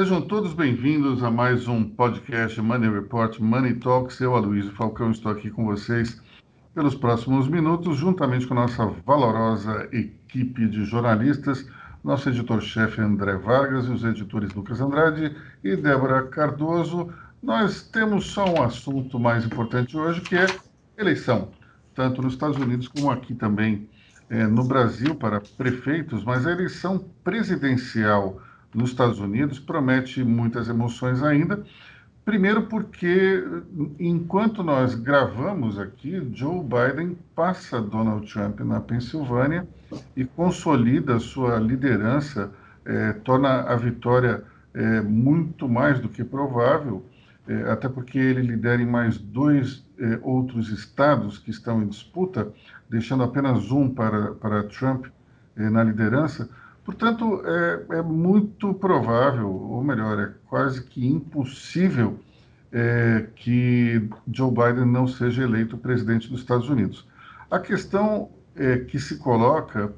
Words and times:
Sejam 0.00 0.22
todos 0.22 0.54
bem-vindos 0.54 1.22
a 1.22 1.30
mais 1.30 1.68
um 1.68 1.84
podcast 1.84 2.58
Money 2.58 2.88
Report 2.88 3.38
Money 3.38 3.74
Talks. 3.74 4.18
Eu, 4.18 4.34
Aloysio 4.34 4.72
Falcão, 4.72 5.10
estou 5.10 5.30
aqui 5.30 5.50
com 5.50 5.66
vocês 5.66 6.22
pelos 6.74 6.94
próximos 6.94 7.46
minutos, 7.46 7.98
juntamente 7.98 8.46
com 8.46 8.54
nossa 8.54 8.86
valorosa 9.04 9.90
equipe 9.92 10.66
de 10.68 10.86
jornalistas, 10.86 11.68
nosso 12.02 12.30
editor-chefe 12.30 13.02
André 13.02 13.36
Vargas 13.36 13.88
e 13.88 13.90
os 13.90 14.02
editores 14.02 14.54
Lucas 14.54 14.80
Andrade 14.80 15.36
e 15.62 15.76
Débora 15.76 16.22
Cardoso. 16.28 17.12
Nós 17.42 17.82
temos 17.82 18.24
só 18.24 18.46
um 18.46 18.62
assunto 18.62 19.20
mais 19.20 19.44
importante 19.44 19.98
hoje, 19.98 20.22
que 20.22 20.34
é 20.34 20.46
eleição, 20.96 21.50
tanto 21.94 22.22
nos 22.22 22.32
Estados 22.32 22.56
Unidos 22.56 22.88
como 22.88 23.10
aqui 23.10 23.34
também 23.34 23.86
é, 24.30 24.46
no 24.46 24.64
Brasil 24.64 25.14
para 25.14 25.42
prefeitos, 25.58 26.24
mas 26.24 26.46
a 26.46 26.52
eleição 26.52 27.04
presidencial 27.22 28.40
nos 28.74 28.90
Estados 28.90 29.18
Unidos 29.18 29.58
promete 29.58 30.22
muitas 30.22 30.68
emoções 30.68 31.22
ainda. 31.22 31.64
Primeiro, 32.24 32.62
porque 32.66 33.42
enquanto 33.98 34.62
nós 34.62 34.94
gravamos 34.94 35.78
aqui, 35.78 36.30
Joe 36.32 36.62
Biden 36.62 37.18
passa 37.34 37.80
Donald 37.80 38.30
Trump 38.30 38.60
na 38.60 38.78
Pensilvânia 38.78 39.66
e 40.14 40.24
consolida 40.24 41.18
sua 41.18 41.58
liderança, 41.58 42.52
eh, 42.84 43.14
torna 43.24 43.62
a 43.62 43.74
vitória 43.74 44.44
eh, 44.74 45.00
muito 45.00 45.68
mais 45.68 45.98
do 45.98 46.08
que 46.08 46.22
provável, 46.22 47.04
eh, 47.48 47.70
até 47.70 47.88
porque 47.88 48.18
ele 48.18 48.42
lidera 48.42 48.80
em 48.80 48.86
mais 48.86 49.18
dois 49.18 49.84
outros 50.22 50.70
estados 50.70 51.36
que 51.36 51.50
estão 51.50 51.82
em 51.82 51.88
disputa, 51.88 52.50
deixando 52.88 53.22
apenas 53.22 53.70
um 53.70 53.86
para, 53.86 54.32
para 54.32 54.62
Trump 54.62 55.06
na 55.54 55.84
liderança. 55.84 56.48
Portanto, 56.90 57.40
é, 57.46 57.98
é, 57.98 58.02
muito 58.02 58.74
provável, 58.74 59.48
ou 59.48 59.80
melhor, 59.80 60.18
é 60.18 60.32
quase 60.48 60.82
que 60.82 61.06
impossível 61.06 62.18
é, 62.72 63.28
que 63.36 64.10
Joe 64.26 64.50
Biden 64.50 64.86
não 64.86 65.06
seja 65.06 65.44
eleito 65.44 65.78
presidente 65.78 66.28
dos 66.28 66.40
Estados 66.40 66.68
Unidos. 66.68 67.06
A 67.48 67.60
questão 67.60 68.28
é, 68.56 68.78
que 68.78 68.98
se 68.98 69.18
coloca 69.18 69.92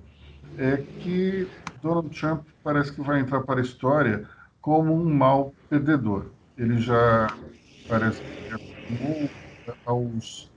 é 0.59 0.77
que 0.77 1.49
Donald 1.83 2.11
Trump 2.11 2.45
parece 2.63 2.93
que 2.93 3.01
vai 3.01 3.21
entrar 3.21 3.41
para 3.41 3.61
a 3.61 3.63
história 3.63 4.29
como 4.61 4.95
um 4.95 5.15
mau 5.15 5.55
perdedor. 5.71 6.27
Ele 6.59 6.77
já 6.77 7.27
parece 7.89 8.21
que 8.21 9.31
aos, 9.87 10.51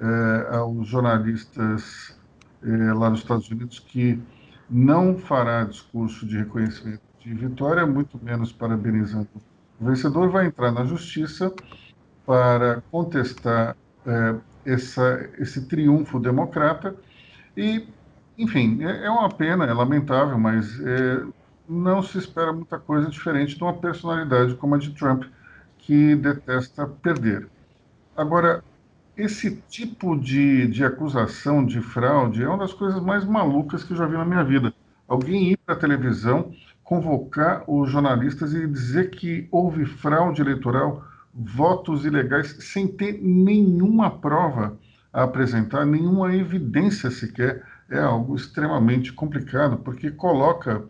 é, 0.00 0.56
aos 0.56 0.88
jornalistas 0.88 2.16
é, 2.62 2.94
lá 2.94 3.10
nos 3.10 3.20
Estados 3.20 3.50
Unidos 3.50 3.78
que 3.78 4.18
não 4.72 5.18
fará 5.18 5.64
discurso 5.64 6.26
de 6.26 6.38
reconhecimento 6.38 7.02
de 7.20 7.34
vitória, 7.34 7.86
muito 7.86 8.18
menos 8.22 8.50
parabenizando 8.50 9.28
o 9.78 9.84
vencedor, 9.84 10.30
vai 10.30 10.46
entrar 10.46 10.72
na 10.72 10.84
justiça 10.84 11.54
para 12.24 12.82
contestar 12.90 13.76
é, 14.06 14.34
essa, 14.64 15.28
esse 15.38 15.66
triunfo 15.66 16.18
democrata 16.18 16.96
e, 17.54 17.86
enfim, 18.38 18.82
é, 18.82 19.04
é, 19.04 19.10
uma 19.10 19.28
pena, 19.28 19.66
é 19.66 19.72
lamentável, 19.74 20.38
mas 20.38 20.80
é, 20.80 21.22
não 21.68 22.02
se 22.02 22.16
espera 22.16 22.52
muita 22.52 22.78
coisa 22.78 23.10
diferente 23.10 23.56
de 23.56 23.62
uma 23.62 23.74
personalidade 23.74 24.54
como 24.54 24.74
a 24.74 24.78
de 24.78 24.90
Trump, 24.90 25.24
que 25.78 26.14
detesta 26.14 26.86
perder. 26.86 27.46
Agora, 28.16 28.64
esse 29.16 29.62
tipo 29.68 30.18
de, 30.18 30.66
de 30.68 30.84
acusação 30.84 31.64
de 31.64 31.80
fraude 31.80 32.42
é 32.42 32.48
uma 32.48 32.58
das 32.58 32.72
coisas 32.72 33.00
mais 33.00 33.24
malucas 33.24 33.84
que 33.84 33.92
eu 33.92 33.96
já 33.96 34.06
vi 34.06 34.16
na 34.16 34.24
minha 34.24 34.42
vida. 34.42 34.72
Alguém 35.06 35.52
ir 35.52 35.58
para 35.58 35.74
a 35.74 35.78
televisão, 35.78 36.52
convocar 36.82 37.64
os 37.68 37.90
jornalistas 37.90 38.54
e 38.54 38.66
dizer 38.66 39.10
que 39.10 39.46
houve 39.50 39.84
fraude 39.84 40.40
eleitoral, 40.40 41.04
votos 41.34 42.04
ilegais, 42.04 42.56
sem 42.60 42.86
ter 42.86 43.20
nenhuma 43.22 44.10
prova 44.10 44.78
a 45.12 45.24
apresentar, 45.24 45.84
nenhuma 45.84 46.34
evidência 46.34 47.10
sequer, 47.10 47.64
é 47.90 47.98
algo 47.98 48.34
extremamente 48.34 49.12
complicado, 49.12 49.76
porque 49.78 50.10
coloca 50.10 50.82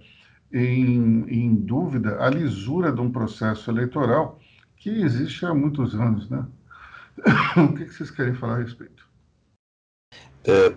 em, 0.52 1.24
em 1.28 1.54
dúvida 1.54 2.22
a 2.24 2.30
lisura 2.30 2.92
de 2.92 3.00
um 3.00 3.10
processo 3.10 3.70
eleitoral 3.70 4.38
que 4.76 4.90
existe 4.90 5.44
há 5.44 5.52
muitos 5.52 5.94
anos, 5.94 6.30
né? 6.30 6.44
o 7.56 7.74
que, 7.74 7.84
vocês 7.84 8.10
querem 8.10 8.34
falar 8.34 8.54
a 8.54 8.62
respeito? 8.62 9.06
É, 10.44 10.72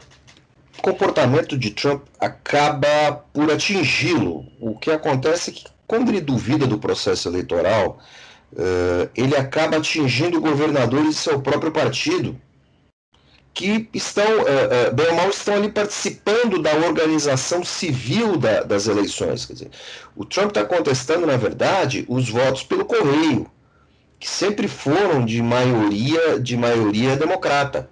o 0.77 0.81
comportamento 0.81 1.57
de 1.57 1.71
Trump 1.71 2.03
acaba 2.19 3.13
por 3.33 3.51
atingi-lo. 3.51 4.45
O 4.59 4.77
que 4.77 4.91
acontece 4.91 5.51
é 5.51 5.53
que, 5.53 5.65
quando 5.87 6.09
ele 6.09 6.21
duvida 6.21 6.67
do 6.67 6.77
processo 6.77 7.27
eleitoral, 7.27 7.99
é, 8.55 9.09
ele 9.15 9.35
acaba 9.35 9.77
atingindo 9.77 10.39
governadores 10.39 11.09
de 11.09 11.15
seu 11.15 11.41
próprio 11.41 11.71
partido, 11.71 12.39
que 13.53 13.89
estão, 13.93 14.25
é, 14.47 14.91
bem 14.91 15.07
ou 15.07 15.15
mal, 15.15 15.29
estão 15.29 15.55
ali 15.55 15.71
participando 15.71 16.61
da 16.61 16.75
organização 16.75 17.63
civil 17.63 18.37
da, 18.37 18.63
das 18.63 18.85
eleições. 18.87 19.45
Quer 19.45 19.53
dizer, 19.53 19.71
o 20.15 20.25
Trump 20.25 20.49
está 20.49 20.65
contestando, 20.65 21.25
na 21.25 21.37
verdade, 21.37 22.05
os 22.07 22.29
votos 22.29 22.63
pelo 22.63 22.85
correio 22.85 23.49
que 24.19 24.29
sempre 24.29 24.67
foram 24.67 25.25
de 25.25 25.41
maioria 25.41 26.39
de 26.39 26.57
maioria 26.57 27.15
democrata. 27.15 27.89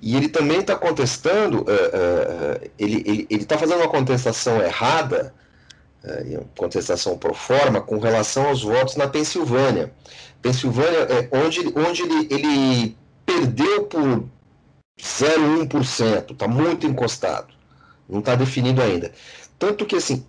E 0.00 0.16
ele 0.16 0.28
também 0.28 0.60
está 0.60 0.76
contestando, 0.76 1.62
uh, 1.62 1.62
uh, 1.62 2.70
ele 2.78 3.26
está 3.30 3.56
fazendo 3.56 3.78
uma 3.78 3.88
contestação 3.88 4.60
errada, 4.60 5.34
uh, 6.04 6.44
contestação 6.56 7.16
pro 7.16 7.32
forma, 7.32 7.80
com 7.80 7.98
relação 7.98 8.48
aos 8.48 8.62
votos 8.62 8.96
na 8.96 9.08
Pensilvânia. 9.08 9.92
Pensilvânia 10.42 10.98
é 11.08 11.28
onde, 11.32 11.60
onde 11.74 12.02
ele, 12.02 12.28
ele 12.30 12.96
perdeu 13.24 13.84
por 13.84 14.24
0,1%, 15.00 16.32
está 16.32 16.46
muito 16.46 16.86
encostado, 16.86 17.54
não 18.06 18.18
está 18.18 18.34
definido 18.34 18.82
ainda. 18.82 19.10
Tanto 19.58 19.86
que, 19.86 19.96
assim, 19.96 20.26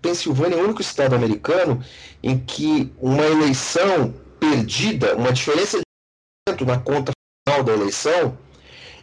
Pensilvânia 0.00 0.56
é 0.56 0.58
o 0.58 0.64
único 0.64 0.80
estado 0.80 1.14
americano 1.14 1.82
em 2.22 2.38
que 2.38 2.92
uma 3.00 3.24
eleição 3.24 4.14
perdida, 4.38 5.16
uma 5.16 5.32
diferença 5.32 5.78
de 5.78 6.64
na 6.64 6.78
conta 6.78 7.12
final 7.46 7.64
da 7.64 7.72
eleição, 7.72 8.38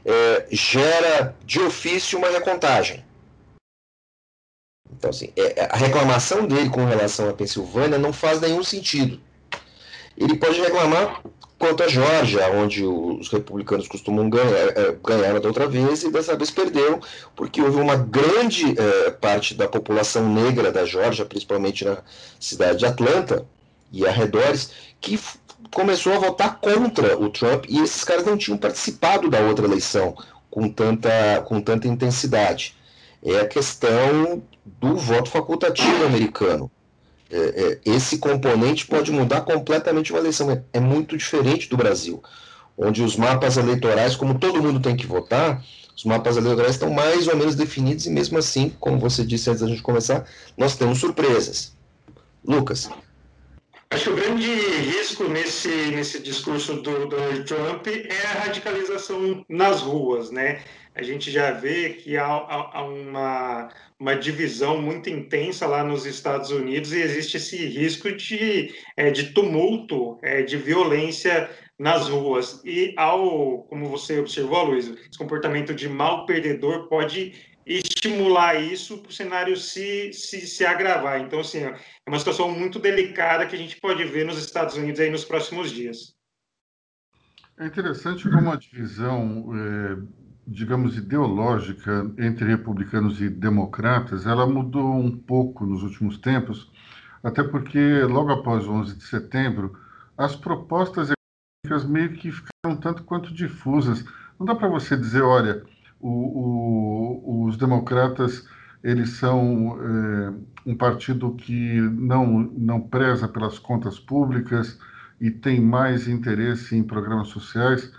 é, 0.05 0.47
gera 0.51 1.35
de 1.45 1.59
ofício 1.59 2.17
uma 2.17 2.29
recontagem. 2.29 3.03
Então, 4.91 5.09
assim, 5.09 5.33
é, 5.35 5.67
a 5.69 5.77
reclamação 5.77 6.47
dele 6.47 6.69
com 6.69 6.85
relação 6.85 7.29
à 7.29 7.33
Pensilvânia 7.33 7.97
não 7.97 8.13
faz 8.13 8.39
nenhum 8.39 8.63
sentido. 8.63 9.19
Ele 10.17 10.35
pode 10.35 10.59
reclamar 10.59 11.21
quanto 11.57 11.81
a 11.81 11.87
Georgia, 11.87 12.51
onde 12.51 12.83
os 12.83 13.29
republicanos 13.29 13.87
costumam 13.87 14.29
ganhar, 14.29 14.77
é, 14.77 14.95
ganharam 15.01 15.39
da 15.39 15.47
outra 15.47 15.67
vez 15.67 16.03
e 16.03 16.11
dessa 16.11 16.35
vez 16.35 16.51
perderam, 16.51 16.99
porque 17.35 17.61
houve 17.61 17.79
uma 17.79 17.95
grande 17.95 18.75
é, 18.77 19.11
parte 19.11 19.53
da 19.53 19.67
população 19.67 20.27
negra 20.27 20.71
da 20.71 20.83
Georgia, 20.83 21.25
principalmente 21.25 21.85
na 21.85 21.99
cidade 22.39 22.79
de 22.79 22.85
Atlanta 22.85 23.45
e 23.91 24.05
arredores, 24.05 24.71
que 24.99 25.17
começou 25.71 26.13
a 26.13 26.19
votar 26.19 26.59
contra 26.59 27.17
o 27.17 27.29
Trump 27.29 27.65
e 27.69 27.79
esses 27.79 28.03
caras 28.03 28.25
não 28.25 28.37
tinham 28.37 28.57
participado 28.57 29.29
da 29.29 29.39
outra 29.39 29.65
eleição 29.65 30.15
com 30.51 30.69
tanta, 30.69 31.41
com 31.45 31.61
tanta 31.61 31.87
intensidade. 31.87 32.75
É 33.23 33.39
a 33.39 33.47
questão 33.47 34.43
do 34.65 34.97
voto 34.97 35.29
facultativo 35.29 36.05
americano. 36.05 36.69
É, 37.35 37.79
é, 37.85 37.91
esse 37.95 38.19
componente 38.19 38.85
pode 38.85 39.11
mudar 39.11 39.41
completamente 39.41 40.11
uma 40.11 40.19
eleição. 40.19 40.51
É, 40.51 40.61
é 40.73 40.79
muito 40.79 41.17
diferente 41.17 41.67
do 41.67 41.75
Brasil, 41.75 42.21
onde 42.77 43.01
os 43.01 43.15
mapas 43.15 43.57
eleitorais, 43.57 44.15
como 44.15 44.37
todo 44.37 44.61
mundo 44.61 44.79
tem 44.79 44.95
que 44.95 45.07
votar, 45.07 45.63
os 45.95 46.03
mapas 46.03 46.37
eleitorais 46.37 46.75
estão 46.75 46.91
mais 46.91 47.27
ou 47.27 47.35
menos 47.35 47.55
definidos 47.55 48.05
e 48.05 48.11
mesmo 48.11 48.37
assim, 48.37 48.71
como 48.79 48.99
você 48.99 49.25
disse 49.25 49.49
antes 49.49 49.61
da 49.61 49.67
gente 49.67 49.81
começar, 49.81 50.27
nós 50.55 50.75
temos 50.75 50.99
surpresas. 50.99 51.75
Lucas. 52.45 52.89
Acho 53.89 54.05
que 54.05 54.09
o 54.09 54.15
grande 54.15 54.51
risco 54.51 55.23
nesse, 55.25 55.69
nesse 55.69 56.19
discurso 56.21 56.75
do 56.81 57.07
Donald 57.07 57.43
Trump 57.45 57.87
é 57.87 58.27
a 58.27 58.43
radicalização 58.43 59.45
nas 59.49 59.81
ruas, 59.81 60.29
né? 60.29 60.61
A 60.95 61.01
gente 61.01 61.31
já 61.31 61.51
vê 61.51 61.89
que 61.89 62.17
há, 62.17 62.25
há 62.25 62.83
uma, 62.83 63.69
uma 64.03 64.17
divisão 64.17 64.81
muito 64.81 65.09
intensa 65.09 65.65
lá 65.65 65.81
nos 65.81 66.05
Estados 66.05 66.51
Unidos 66.51 66.91
e 66.91 66.99
existe 66.99 67.37
esse 67.37 67.55
risco 67.65 68.11
de, 68.11 68.75
é, 68.97 69.09
de 69.09 69.31
tumulto, 69.31 70.19
é, 70.21 70.41
de 70.41 70.57
violência 70.57 71.49
nas 71.79 72.09
ruas. 72.09 72.61
E 72.65 72.93
ao, 72.97 73.63
como 73.63 73.87
você 73.87 74.19
observou, 74.19 74.65
Luiz, 74.65 74.89
esse 74.89 75.17
comportamento 75.17 75.73
de 75.73 75.87
mal 75.87 76.25
perdedor 76.25 76.89
pode 76.89 77.33
estimular 77.65 78.61
isso 78.61 78.97
para 78.97 79.09
o 79.09 79.13
cenário 79.13 79.55
se, 79.55 80.11
se, 80.11 80.45
se 80.47 80.65
agravar. 80.65 81.21
Então, 81.21 81.39
assim, 81.39 81.59
é 81.59 81.79
uma 82.05 82.19
situação 82.19 82.51
muito 82.51 82.79
delicada 82.79 83.45
que 83.45 83.55
a 83.55 83.59
gente 83.59 83.79
pode 83.79 84.03
ver 84.03 84.25
nos 84.25 84.37
Estados 84.37 84.75
Unidos 84.75 84.99
aí 84.99 85.09
nos 85.09 85.23
próximos 85.23 85.71
dias. 85.71 86.13
É 87.57 87.67
interessante 87.67 88.29
como 88.29 88.51
a 88.51 88.57
divisão, 88.57 89.49
é, 89.55 90.22
digamos, 90.45 90.97
ideológica 90.97 92.11
entre 92.17 92.45
republicanos 92.45 93.21
e 93.21 93.29
democratas, 93.29 94.25
ela 94.25 94.45
mudou 94.45 94.95
um 94.95 95.11
pouco 95.11 95.65
nos 95.65 95.83
últimos 95.83 96.17
tempos, 96.17 96.71
até 97.23 97.43
porque 97.43 98.03
logo 98.03 98.31
após 98.31 98.67
o 98.67 98.71
11 98.71 98.97
de 98.97 99.03
setembro, 99.03 99.77
as 100.17 100.35
propostas 100.35 101.09
econômicas 101.09 101.89
meio 101.89 102.13
que 102.13 102.31
ficaram 102.31 102.75
tanto 102.79 103.03
quanto 103.03 103.33
difusas. 103.33 104.03
Não 104.37 104.45
dá 104.45 104.53
para 104.53 104.67
você 104.67 104.97
dizer, 104.97 105.21
olha, 105.21 105.63
o, 105.99 106.09
o, 106.09 107.45
os 107.45 107.57
democratas 107.57 108.45
eles 108.83 109.11
são 109.11 109.79
é, 109.81 110.33
um 110.65 110.75
partido 110.75 111.33
que 111.35 111.79
não, 111.79 112.27
não 112.39 112.81
preza 112.81 113.27
pelas 113.29 113.57
contas 113.57 113.97
públicas 113.97 114.77
e 115.21 115.31
tem 115.31 115.61
mais 115.61 116.07
interesse 116.07 116.75
em 116.75 116.83
programas 116.83 117.29
sociais. 117.29 117.93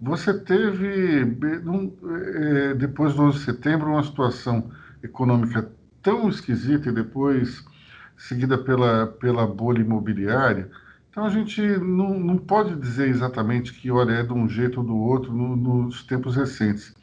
Você 0.00 0.32
teve, 0.32 1.36
é, 2.36 2.74
depois 2.74 3.14
do 3.14 3.22
11 3.22 3.38
de 3.38 3.44
setembro, 3.44 3.90
uma 3.90 4.02
situação 4.02 4.70
econômica 5.02 5.70
tão 6.02 6.28
esquisita 6.28 6.88
e 6.88 6.92
depois 6.92 7.62
seguida 8.16 8.56
pela, 8.56 9.06
pela 9.06 9.46
bolha 9.46 9.80
imobiliária. 9.80 10.70
Então 11.10 11.24
a 11.24 11.30
gente 11.30 11.60
não, 11.60 12.18
não 12.18 12.38
pode 12.38 12.76
dizer 12.76 13.08
exatamente 13.08 13.74
que 13.74 13.90
olha, 13.90 14.12
é 14.12 14.22
de 14.22 14.32
um 14.32 14.48
jeito 14.48 14.80
ou 14.80 14.86
do 14.86 14.96
outro 14.96 15.32
no, 15.32 15.56
nos 15.56 16.02
tempos 16.04 16.36
recentes. 16.36 16.94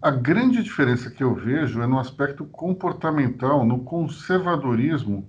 A 0.00 0.10
grande 0.10 0.62
diferença 0.62 1.10
que 1.10 1.24
eu 1.24 1.34
vejo 1.34 1.82
é 1.82 1.86
no 1.86 1.98
aspecto 1.98 2.44
comportamental, 2.44 3.64
no 3.66 3.80
conservadorismo 3.80 5.28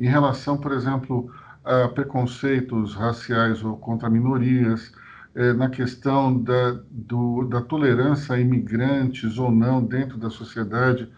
em 0.00 0.08
relação, 0.08 0.58
por 0.58 0.72
exemplo, 0.72 1.30
a 1.64 1.86
preconceitos 1.88 2.94
raciais 2.94 3.62
ou 3.62 3.76
contra 3.76 4.10
minorias, 4.10 4.92
é, 5.38 5.52
na 5.52 5.70
questão 5.70 6.36
da, 6.36 6.80
do, 6.90 7.44
da 7.44 7.60
tolerância 7.60 8.34
a 8.34 8.40
imigrantes 8.40 9.38
ou 9.38 9.52
não 9.52 9.80
dentro 9.84 10.18
da 10.18 10.28
sociedade. 10.28 11.08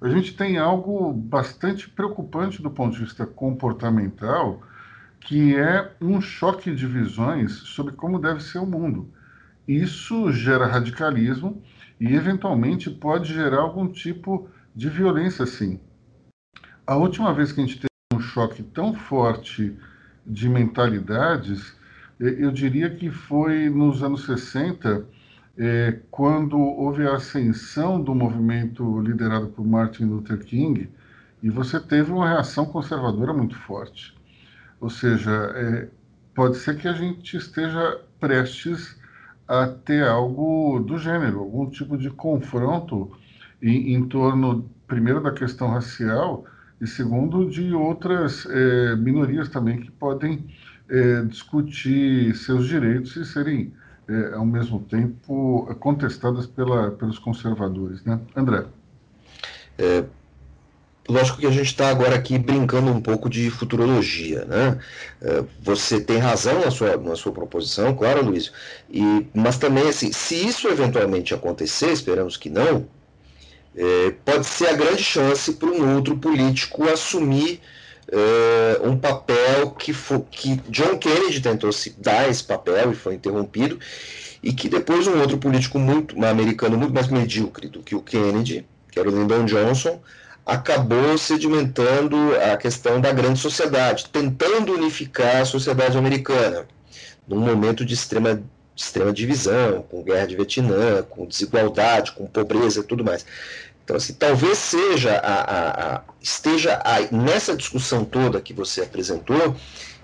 A 0.00 0.08
gente 0.08 0.36
tem 0.36 0.58
algo 0.58 1.12
bastante 1.12 1.88
preocupante 1.88 2.60
do 2.60 2.68
ponto 2.68 2.94
de 2.94 3.04
vista 3.04 3.24
comportamental, 3.24 4.60
que 5.20 5.54
é 5.54 5.92
um 6.00 6.20
choque 6.20 6.74
de 6.74 6.84
visões 6.84 7.52
sobre 7.52 7.92
como 7.92 8.18
deve 8.18 8.42
ser 8.42 8.58
o 8.58 8.66
mundo. 8.66 9.08
Isso 9.68 10.32
gera 10.32 10.66
radicalismo 10.66 11.62
e, 12.00 12.12
eventualmente, 12.12 12.90
pode 12.90 13.32
gerar 13.32 13.60
algum 13.60 13.86
tipo 13.86 14.48
de 14.74 14.88
violência, 14.88 15.46
sim. 15.46 15.78
A 16.84 16.96
última 16.96 17.32
vez 17.32 17.52
que 17.52 17.60
a 17.60 17.64
gente 17.64 17.78
teve 17.78 17.88
um 18.12 18.20
choque 18.20 18.64
tão 18.64 18.94
forte 18.94 19.78
de 20.26 20.48
mentalidades, 20.48 21.78
eu 22.20 22.50
diria 22.50 22.90
que 22.90 23.10
foi 23.10 23.70
nos 23.70 24.02
anos 24.02 24.26
60, 24.26 25.06
é, 25.56 25.98
quando 26.10 26.58
houve 26.58 27.06
a 27.06 27.14
ascensão 27.14 28.00
do 28.00 28.14
movimento 28.14 29.00
liderado 29.00 29.48
por 29.48 29.66
Martin 29.66 30.04
Luther 30.04 30.38
King, 30.44 30.90
e 31.42 31.48
você 31.48 31.80
teve 31.80 32.12
uma 32.12 32.28
reação 32.28 32.66
conservadora 32.66 33.32
muito 33.32 33.56
forte. 33.56 34.14
Ou 34.78 34.90
seja, 34.90 35.30
é, 35.54 35.88
pode 36.34 36.58
ser 36.58 36.76
que 36.76 36.86
a 36.86 36.92
gente 36.92 37.36
esteja 37.36 38.00
prestes 38.18 38.98
a 39.48 39.66
ter 39.66 40.06
algo 40.06 40.78
do 40.80 40.98
gênero, 40.98 41.40
algum 41.40 41.68
tipo 41.70 41.96
de 41.96 42.10
confronto 42.10 43.10
em, 43.62 43.94
em 43.94 44.06
torno, 44.06 44.70
primeiro, 44.86 45.22
da 45.22 45.32
questão 45.32 45.68
racial 45.68 46.44
e, 46.80 46.86
segundo, 46.86 47.48
de 47.50 47.72
outras 47.72 48.46
é, 48.46 48.94
minorias 48.96 49.48
também 49.48 49.80
que 49.80 49.90
podem 49.90 50.46
é, 50.90 51.22
discutir 51.22 52.34
seus 52.36 52.66
direitos 52.66 53.16
e 53.16 53.24
serem, 53.24 53.72
é, 54.08 54.34
ao 54.34 54.44
mesmo 54.44 54.80
tempo, 54.80 55.74
contestadas 55.78 56.46
pela, 56.46 56.90
pelos 56.90 57.18
conservadores. 57.18 58.04
Né? 58.04 58.20
André. 58.36 58.64
É, 59.78 60.04
Lógico 61.10 61.38
que 61.38 61.46
a 61.46 61.50
gente 61.50 61.66
está 61.66 61.88
agora 61.88 62.14
aqui 62.14 62.38
brincando 62.38 62.88
um 62.92 63.00
pouco 63.00 63.28
de 63.28 63.50
futurologia, 63.50 64.44
né? 64.44 64.78
É, 65.20 65.42
você 65.60 66.00
tem 66.00 66.18
razão 66.18 66.60
na 66.60 66.70
sua, 66.70 66.96
na 66.96 67.16
sua 67.16 67.32
proposição, 67.32 67.92
claro, 67.96 68.24
Luiz. 68.24 68.52
E, 68.88 69.26
mas 69.34 69.58
também, 69.58 69.88
assim, 69.88 70.12
se 70.12 70.36
isso 70.46 70.68
eventualmente 70.68 71.34
acontecer, 71.34 71.90
esperamos 71.90 72.36
que 72.36 72.48
não, 72.48 72.86
é, 73.74 74.14
pode 74.24 74.46
ser 74.46 74.68
a 74.68 74.72
grande 74.74 75.02
chance 75.02 75.54
para 75.54 75.68
um 75.68 75.96
outro 75.96 76.16
político 76.16 76.84
assumir 76.84 77.60
é, 78.12 78.80
um 78.82 78.96
papel 78.96 79.70
que, 79.70 79.92
for, 79.92 80.24
que 80.30 80.56
John 80.68 80.98
Kennedy 80.98 81.40
tentou 81.40 81.72
se 81.72 81.90
dar 81.98 82.28
esse 82.28 82.42
papel 82.42 82.92
e 82.92 82.94
foi 82.94 83.14
interrompido, 83.14 83.78
e 84.42 84.52
que 84.52 84.68
depois 84.68 85.06
um 85.06 85.20
outro 85.20 85.38
político 85.38 85.78
muito, 85.78 86.18
um 86.18 86.24
americano 86.24 86.76
muito 86.76 86.92
mais 86.92 87.08
medíocre 87.08 87.68
do 87.68 87.82
que 87.82 87.94
o 87.94 88.02
Kennedy, 88.02 88.66
que 88.90 88.98
era 88.98 89.08
o 89.08 89.12
Lyndon 89.12 89.44
Johnson, 89.44 90.00
acabou 90.44 91.16
sedimentando 91.16 92.16
a 92.52 92.56
questão 92.56 93.00
da 93.00 93.12
grande 93.12 93.38
sociedade, 93.38 94.06
tentando 94.10 94.72
unificar 94.72 95.42
a 95.42 95.44
sociedade 95.44 95.96
americana, 95.96 96.66
num 97.28 97.38
momento 97.38 97.84
de 97.84 97.94
extrema, 97.94 98.42
extrema 98.74 99.12
divisão, 99.12 99.82
com 99.82 100.02
guerra 100.02 100.26
de 100.26 100.36
Vietnã, 100.36 101.02
com 101.08 101.26
desigualdade, 101.26 102.12
com 102.12 102.26
pobreza 102.26 102.80
e 102.80 102.82
tudo 102.82 103.04
mais. 103.04 103.24
Então, 103.90 103.96
assim, 103.96 104.12
talvez 104.12 104.56
seja 104.56 105.16
a, 105.16 105.34
a, 105.34 105.96
a 105.96 106.02
esteja 106.22 106.80
a, 106.84 107.00
nessa 107.12 107.56
discussão 107.56 108.04
toda 108.04 108.40
que 108.40 108.54
você 108.54 108.82
apresentou, 108.82 109.56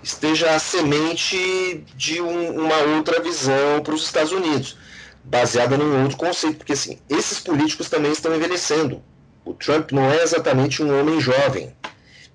esteja 0.03 0.53
a 0.53 0.59
semente 0.59 1.85
de 1.95 2.21
um, 2.21 2.65
uma 2.65 2.75
outra 2.97 3.21
visão 3.21 3.81
para 3.81 3.95
os 3.95 4.03
Estados 4.03 4.33
Unidos, 4.33 4.77
baseada 5.23 5.77
num 5.77 6.03
outro 6.03 6.17
conceito, 6.17 6.57
porque 6.57 6.73
assim, 6.73 6.99
esses 7.09 7.39
políticos 7.39 7.89
também 7.89 8.11
estão 8.11 8.35
envelhecendo. 8.35 9.01
O 9.45 9.53
Trump 9.53 9.93
não 9.93 10.11
é 10.11 10.21
exatamente 10.21 10.83
um 10.83 10.99
homem 10.99 11.21
jovem, 11.21 11.73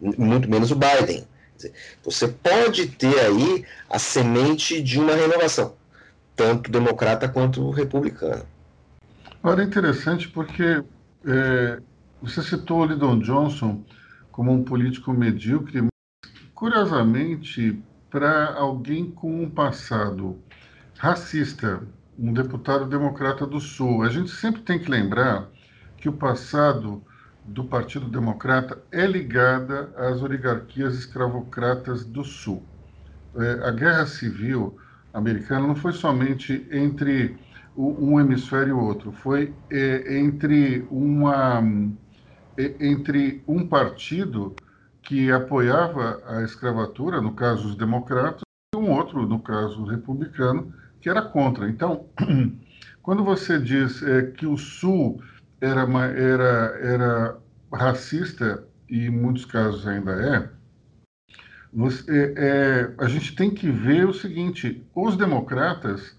muito 0.00 0.48
menos 0.48 0.70
o 0.70 0.76
Biden. 0.76 1.28
Você 2.02 2.28
pode 2.28 2.86
ter 2.86 3.20
aí 3.20 3.66
a 3.90 3.98
semente 3.98 4.80
de 4.80 4.98
uma 4.98 5.14
renovação, 5.14 5.74
tanto 6.34 6.70
democrata 6.70 7.28
quanto 7.28 7.70
republicana. 7.70 8.46
Olha, 9.42 9.60
é 9.60 9.64
interessante 9.64 10.28
porque 10.28 10.82
é, 11.24 11.80
você 12.20 12.42
citou 12.42 12.80
o 12.80 12.84
Lyndon 12.84 13.18
Johnson 13.18 13.84
como 14.30 14.52
um 14.52 14.64
político 14.64 15.12
medíocre, 15.12 15.88
curiosamente, 16.54 17.82
para 18.10 18.54
alguém 18.54 19.10
com 19.10 19.42
um 19.42 19.50
passado 19.50 20.38
racista, 20.98 21.82
um 22.18 22.32
deputado 22.32 22.86
democrata 22.86 23.46
do 23.46 23.60
Sul, 23.60 24.02
a 24.02 24.08
gente 24.08 24.30
sempre 24.30 24.62
tem 24.62 24.78
que 24.78 24.90
lembrar 24.90 25.48
que 25.96 26.08
o 26.08 26.12
passado 26.12 27.02
do 27.44 27.64
Partido 27.64 28.06
Democrata 28.06 28.78
é 28.92 29.04
ligada 29.06 29.92
às 29.96 30.22
oligarquias 30.22 30.94
escravocratas 30.94 32.04
do 32.04 32.24
Sul. 32.24 32.62
É, 33.34 33.66
a 33.66 33.70
guerra 33.70 34.06
civil 34.06 34.78
americana 35.12 35.66
não 35.66 35.74
foi 35.74 35.92
somente 35.92 36.66
entre 36.70 37.36
um 37.76 38.20
hemisfério 38.20 38.68
e 38.68 38.72
o 38.72 38.80
outro, 38.80 39.12
foi 39.12 39.54
é, 39.70 40.18
entre, 40.18 40.86
uma, 40.90 41.62
é, 42.56 42.74
entre 42.80 43.42
um 43.46 43.66
partido 43.66 44.54
que 45.02 45.30
apoiava 45.32 46.22
a 46.26 46.42
escravatura, 46.42 47.20
no 47.20 47.32
caso 47.32 47.68
os 47.68 47.76
democratas, 47.76 48.42
e 48.74 48.78
um 48.78 48.90
outro, 48.90 49.26
no 49.26 49.38
caso 49.38 49.84
republicano, 49.84 50.72
que 51.00 51.08
era 51.08 51.22
contra. 51.22 51.68
Então, 51.68 52.06
quando 53.02 53.24
você 53.24 53.58
diz 53.58 54.02
é, 54.02 54.22
que 54.22 54.46
o 54.46 54.56
Sul 54.56 55.20
era, 55.60 55.82
era, 55.82 56.78
era 56.80 57.38
racista, 57.72 58.64
e 58.88 59.06
em 59.06 59.10
muitos 59.10 59.44
casos 59.44 59.86
ainda 59.86 60.12
é, 60.12 60.48
você, 61.72 62.34
é, 62.36 62.92
a 62.98 63.08
gente 63.08 63.34
tem 63.34 63.50
que 63.50 63.70
ver 63.70 64.06
o 64.06 64.12
seguinte: 64.12 64.84
os 64.94 65.16
democratas, 65.16 66.14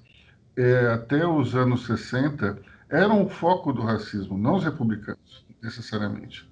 é, 0.55 0.88
até 0.88 1.25
os 1.25 1.55
anos 1.55 1.86
60, 1.86 2.60
eram 2.89 3.24
o 3.24 3.29
foco 3.29 3.74
do 3.74 3.81
racismo, 3.81 4.38
não 4.38 4.55
os 4.55 4.63
republicanos, 4.63 5.45
necessariamente. 5.62 6.48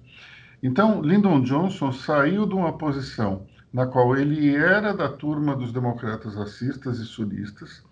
Então, 0.62 1.00
Lyndon 1.02 1.42
Johnson 1.42 1.92
saiu 1.92 2.46
de 2.46 2.54
uma 2.54 2.76
posição 2.76 3.46
na 3.72 3.86
qual 3.86 4.16
ele 4.16 4.54
era 4.54 4.92
da 4.92 5.08
turma 5.08 5.56
dos 5.56 5.72
democratas 5.72 6.34
racistas 6.34 6.98
e 6.98 7.04
sulistas, 7.04 7.82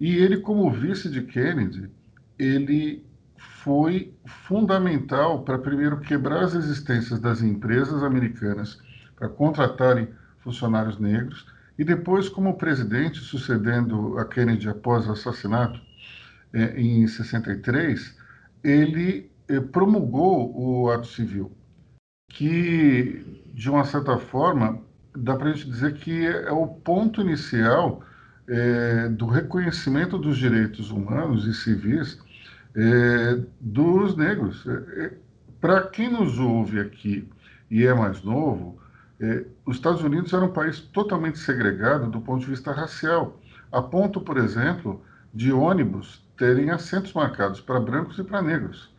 e 0.00 0.16
ele, 0.16 0.38
como 0.38 0.70
vice 0.70 1.08
de 1.08 1.22
Kennedy, 1.22 1.90
ele 2.38 3.04
foi 3.36 4.14
fundamental 4.26 5.42
para, 5.42 5.58
primeiro, 5.58 6.00
quebrar 6.00 6.44
as 6.44 6.54
existências 6.54 7.18
das 7.18 7.42
empresas 7.42 8.02
americanas 8.02 8.78
para 9.16 9.28
contratarem 9.28 10.08
funcionários 10.40 10.98
negros, 10.98 11.46
e 11.78 11.84
depois, 11.84 12.28
como 12.28 12.56
presidente, 12.56 13.18
sucedendo 13.18 14.18
a 14.18 14.24
Kennedy 14.24 14.68
após 14.68 15.06
o 15.08 15.12
assassinato 15.12 15.80
eh, 16.52 16.80
em 16.80 17.06
63, 17.06 18.16
ele 18.62 19.30
eh, 19.48 19.60
promulgou 19.60 20.54
o 20.56 20.90
ato 20.90 21.06
civil, 21.08 21.50
que, 22.30 23.42
de 23.52 23.68
uma 23.68 23.84
certa 23.84 24.18
forma, 24.18 24.80
dá 25.16 25.36
para 25.36 25.50
a 25.50 25.52
gente 25.52 25.70
dizer 25.70 25.94
que 25.94 26.26
é 26.26 26.52
o 26.52 26.66
ponto 26.66 27.20
inicial 27.20 28.02
eh, 28.48 29.08
do 29.08 29.26
reconhecimento 29.26 30.18
dos 30.18 30.38
direitos 30.38 30.90
humanos 30.90 31.46
e 31.46 31.54
civis 31.54 32.18
é, 32.74 33.40
dos 33.60 34.16
negros. 34.16 34.66
É, 34.66 35.04
é 35.04 35.12
Para 35.60 35.82
quem 35.88 36.10
nos 36.10 36.38
ouve 36.38 36.80
aqui 36.80 37.28
e 37.70 37.84
é 37.86 37.94
mais 37.94 38.22
novo, 38.22 38.78
É, 39.24 39.46
os 39.64 39.76
Estados 39.76 40.02
Unidos 40.02 40.34
era 40.34 40.44
um 40.44 40.52
país 40.52 40.80
totalmente 40.80 41.38
segregado 41.38 42.10
do 42.10 42.20
ponto 42.20 42.40
de 42.40 42.50
vista 42.50 42.72
racial, 42.72 43.40
a 43.72 43.80
ponto, 43.80 44.20
por 44.20 44.36
exemplo, 44.36 45.02
de 45.32 45.50
ônibus 45.50 46.22
terem 46.36 46.70
assentos 46.70 47.14
marcados 47.14 47.58
para 47.58 47.80
brancos 47.80 48.18
e 48.18 48.24
para 48.24 48.42
negros. 48.42 48.94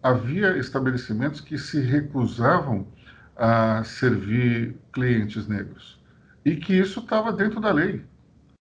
Havia 0.00 0.56
estabelecimentos 0.56 1.40
que 1.40 1.58
se 1.58 1.80
recusavam 1.80 2.86
a 3.36 3.82
servir 3.82 4.76
clientes 4.92 5.48
negros 5.48 6.00
e 6.44 6.54
que 6.54 6.78
isso 6.78 7.00
estava 7.00 7.32
dentro 7.32 7.60
da 7.60 7.72
lei. 7.72 8.04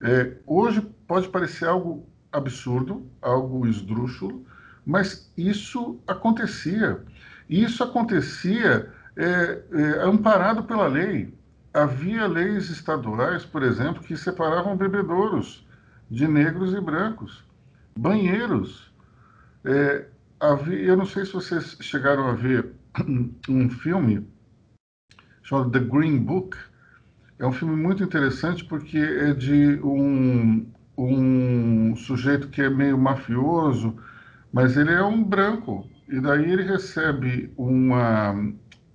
É, 0.03 0.37
hoje 0.47 0.83
pode 1.07 1.29
parecer 1.29 1.67
algo 1.67 2.07
absurdo, 2.31 3.11
algo 3.23 3.67
esdrúxulo, 3.67 4.45
mas 4.85 5.33
isso 5.39 5.99
acontecia. 6.07 7.01
E 7.49 7.65
isso 7.65 7.83
acontecia 7.83 8.93
é, 9.19 9.63
é, 9.73 10.03
amparado 10.05 10.63
pela 10.63 10.87
lei. 10.87 11.37
Havia 11.75 12.27
leis 12.27 12.71
estaduais, 12.71 13.45
por 13.45 13.63
exemplo, 13.63 14.03
que 14.03 14.17
separavam 14.17 14.77
bebedouros 14.77 15.67
de 16.09 16.27
negros 16.27 16.73
e 16.73 16.81
brancos, 16.81 17.45
banheiros. 17.99 18.91
É, 19.65 20.07
havia, 20.41 20.79
eu 20.79 20.97
não 20.97 21.05
sei 21.05 21.27
se 21.27 21.33
vocês 21.33 21.77
chegaram 21.81 22.29
a 22.29 22.33
ver 22.33 22.73
um 23.49 23.69
filme 23.69 24.27
chamado 25.43 25.71
The 25.71 25.81
Green 25.81 26.19
Book. 26.19 26.57
É 27.39 27.47
um 27.47 27.53
filme 27.53 27.77
muito 27.77 28.03
interessante 28.03 28.65
porque 28.65 28.99
é 28.99 29.33
de 29.35 29.81
um, 29.83 30.67
um 30.97 31.97
sujeito 31.97 32.49
que 32.49 32.63
é 32.63 32.71
meio 32.71 32.97
mafioso, 32.97 33.97
mas 34.53 34.77
ele 34.77 34.93
é 34.93 35.03
um 35.03 35.23
branco. 35.23 35.89
E 36.09 36.21
daí 36.21 36.51
ele 36.51 36.63
recebe 36.63 37.53
uma, 37.57 38.35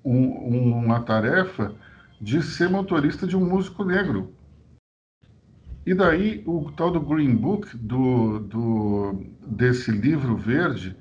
um, 0.03 0.77
uma 0.77 1.01
tarefa 1.01 1.73
de 2.19 2.41
ser 2.41 2.69
motorista 2.69 3.27
de 3.27 3.35
um 3.35 3.45
músico 3.45 3.83
negro. 3.83 4.33
E 5.85 5.93
daí 5.93 6.41
o 6.45 6.71
tal 6.71 6.91
do 6.91 7.01
Green 7.01 7.35
Book, 7.35 7.75
do, 7.75 8.39
do, 8.39 9.25
desse 9.45 9.91
livro 9.91 10.37
verde, 10.37 10.95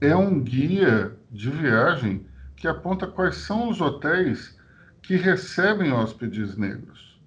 é 0.00 0.14
um 0.14 0.40
guia 0.42 1.16
de 1.30 1.50
viagem 1.50 2.26
que 2.54 2.68
aponta 2.68 3.06
quais 3.06 3.36
são 3.36 3.70
os 3.70 3.80
hotéis 3.80 4.58
que 5.02 5.16
recebem 5.16 5.92
hóspedes 5.92 6.56
negros. 6.56 7.18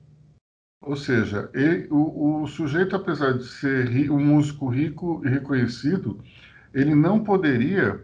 Ou 0.81 0.95
seja, 0.95 1.49
ele, 1.53 1.87
o, 1.89 2.41
o, 2.43 2.47
sujeito, 2.47 2.95
apesar 2.95 3.33
de 3.33 3.45
ser 3.45 4.09
um 4.11 4.23
músico 4.23 4.67
rico 4.69 5.21
e 5.25 5.29
reconhecido, 5.29 6.19
ele 6.73 6.95
não 6.95 7.23
poderia 7.23 8.01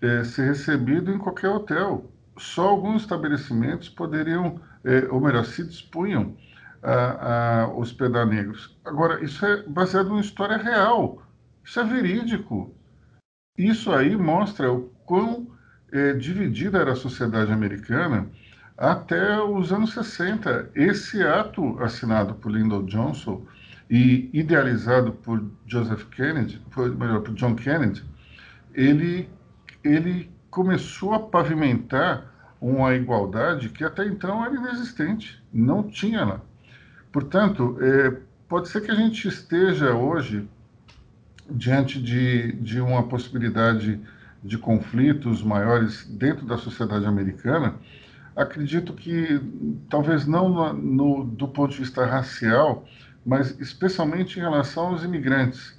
é, 0.00 0.24
ser 0.24 0.46
recebido 0.46 1.10
em 1.10 1.18
qualquer 1.18 1.48
hotel. 1.48 2.10
Só 2.40 2.68
alguns 2.68 3.02
estabelecimentos 3.02 3.88
poderiam, 3.88 4.60
é, 4.82 5.06
ou 5.10 5.20
melhor, 5.20 5.44
se 5.44 5.64
dispunham 5.64 6.34
a, 6.82 7.64
a 7.64 7.68
hospedar 7.74 8.26
negros. 8.26 8.76
Agora, 8.84 9.22
isso 9.22 9.44
é 9.44 9.62
baseado 9.64 10.16
em 10.16 10.20
história 10.20 10.56
real. 10.56 11.22
Isso 11.62 11.78
é 11.78 11.84
verídico. 11.84 12.74
Isso 13.58 13.92
aí 13.92 14.16
mostra 14.16 14.72
o 14.72 14.90
quão 15.04 15.48
é, 15.92 16.14
dividida 16.14 16.78
era 16.78 16.92
a 16.92 16.96
sociedade 16.96 17.52
americana 17.52 18.26
até 18.76 19.38
os 19.42 19.70
anos 19.70 19.92
60. 19.92 20.70
Esse 20.74 21.22
ato 21.22 21.78
assinado 21.82 22.34
por 22.34 22.50
Lyndon 22.50 22.86
Johnson 22.86 23.44
e 23.90 24.30
idealizado 24.32 25.12
por 25.12 25.44
Joseph 25.66 26.04
Kennedy, 26.04 26.58
por, 26.70 26.88
melhor, 26.96 27.20
por 27.20 27.34
John 27.34 27.54
Kennedy, 27.54 28.02
ele, 28.72 29.28
ele 29.84 30.30
começou 30.48 31.12
a 31.12 31.20
pavimentar 31.20 32.29
uma 32.60 32.94
igualdade 32.94 33.70
que 33.70 33.84
até 33.84 34.06
então 34.06 34.44
era 34.44 34.54
inexistente, 34.54 35.42
não 35.52 35.82
tinha 35.82 36.24
lá. 36.24 36.40
Portanto, 37.10 37.78
é, 37.80 38.16
pode 38.48 38.68
ser 38.68 38.82
que 38.82 38.90
a 38.90 38.94
gente 38.94 39.26
esteja 39.26 39.94
hoje 39.94 40.48
diante 41.50 42.00
de, 42.00 42.52
de 42.52 42.80
uma 42.80 43.02
possibilidade 43.08 44.00
de 44.42 44.56
conflitos 44.56 45.42
maiores 45.42 46.06
dentro 46.06 46.46
da 46.46 46.56
sociedade 46.56 47.04
americana, 47.04 47.74
acredito 48.34 48.94
que 48.94 49.40
talvez 49.88 50.26
não 50.26 50.72
no, 50.72 51.24
do 51.24 51.48
ponto 51.48 51.72
de 51.72 51.78
vista 51.78 52.06
racial, 52.06 52.86
mas 53.24 53.58
especialmente 53.60 54.38
em 54.38 54.42
relação 54.42 54.88
aos 54.88 55.04
imigrantes. 55.04 55.76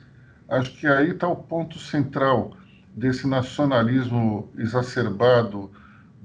Acho 0.48 0.78
que 0.78 0.86
aí 0.86 1.12
está 1.12 1.28
o 1.28 1.36
ponto 1.36 1.80
central 1.80 2.56
desse 2.96 3.26
nacionalismo 3.26 4.52
exacerbado 4.58 5.72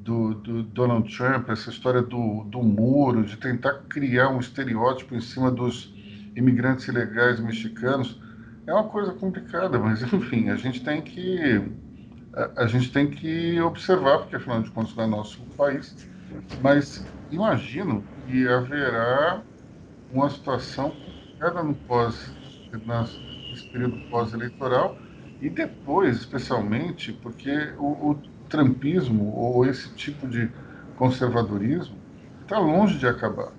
do, 0.07 0.35
do, 0.35 0.63
Donald 0.63 1.15
Trump, 1.15 1.51
essa 1.51 1.69
história 1.69 2.01
do, 2.01 2.45
do 2.45 2.63
muro, 2.63 3.25
de 3.25 3.37
tentar 3.37 3.75
criar 3.89 4.29
um 4.29 4.39
estereótipo 4.39 5.17
em 5.17 5.21
cima 5.21 5.51
dos 5.51 5.93
imigrantes 6.37 6.87
ilegais 6.87 7.41
mexicanos, 7.41 8.21
é 8.67 8.73
uma 8.73 8.85
coisa 8.85 9.13
complicada, 9.13 9.79
mas 9.79 10.01
enfim, 10.13 10.49
a 10.49 10.57
gente 10.57 10.85
tem 10.85 11.03
que 11.03 11.61
a, 12.33 12.63
a 12.63 12.67
gente 12.69 12.93
tem 12.93 13.11
que 13.11 13.61
observar, 13.61 14.19
porque 14.19 14.37
afinal 14.37 14.63
de 14.63 14.71
contas 14.71 14.95
não 14.95 15.05
é 15.05 15.07
nosso 15.09 15.43
país, 15.57 16.09
mas 16.63 17.05
imagino 17.29 18.05
que 18.25 18.47
haverá 18.47 19.43
uma 20.13 20.31
situação 20.31 20.91
complicada 20.91 21.65
no 21.65 21.75
pós, 21.75 22.31
nesse 23.51 23.69
período 23.73 23.99
pós-eleitoral 24.09 24.97
e 25.41 25.51
depois, 25.51 26.17
especialmente, 26.17 27.13
porque 27.13 27.73
o, 27.79 28.11
o 28.11 28.36
trumpismo 28.49 29.35
ou 29.35 29.65
esse 29.67 29.93
tipo 29.95 30.27
de 30.27 30.51
conservadorismo 30.97 31.97
está 32.43 32.59
longe 32.59 32.99
de 32.99 33.07
acabar. 33.07 33.53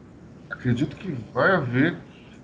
Acredito 0.50 0.96
que 0.96 1.12
vai 1.34 1.51
haver 1.51 1.98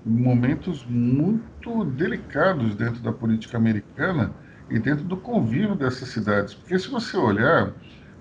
momentos 0.05 0.85
muito 0.85 1.85
delicados 1.85 2.75
dentro 2.75 3.01
da 3.01 3.12
política 3.12 3.57
americana 3.57 4.31
e 4.69 4.77
dentro 4.79 5.05
do 5.05 5.15
convívio 5.15 5.75
dessas 5.75 6.09
cidades. 6.09 6.53
Porque 6.53 6.77
se 6.77 6.89
você 6.89 7.15
olhar, 7.15 7.71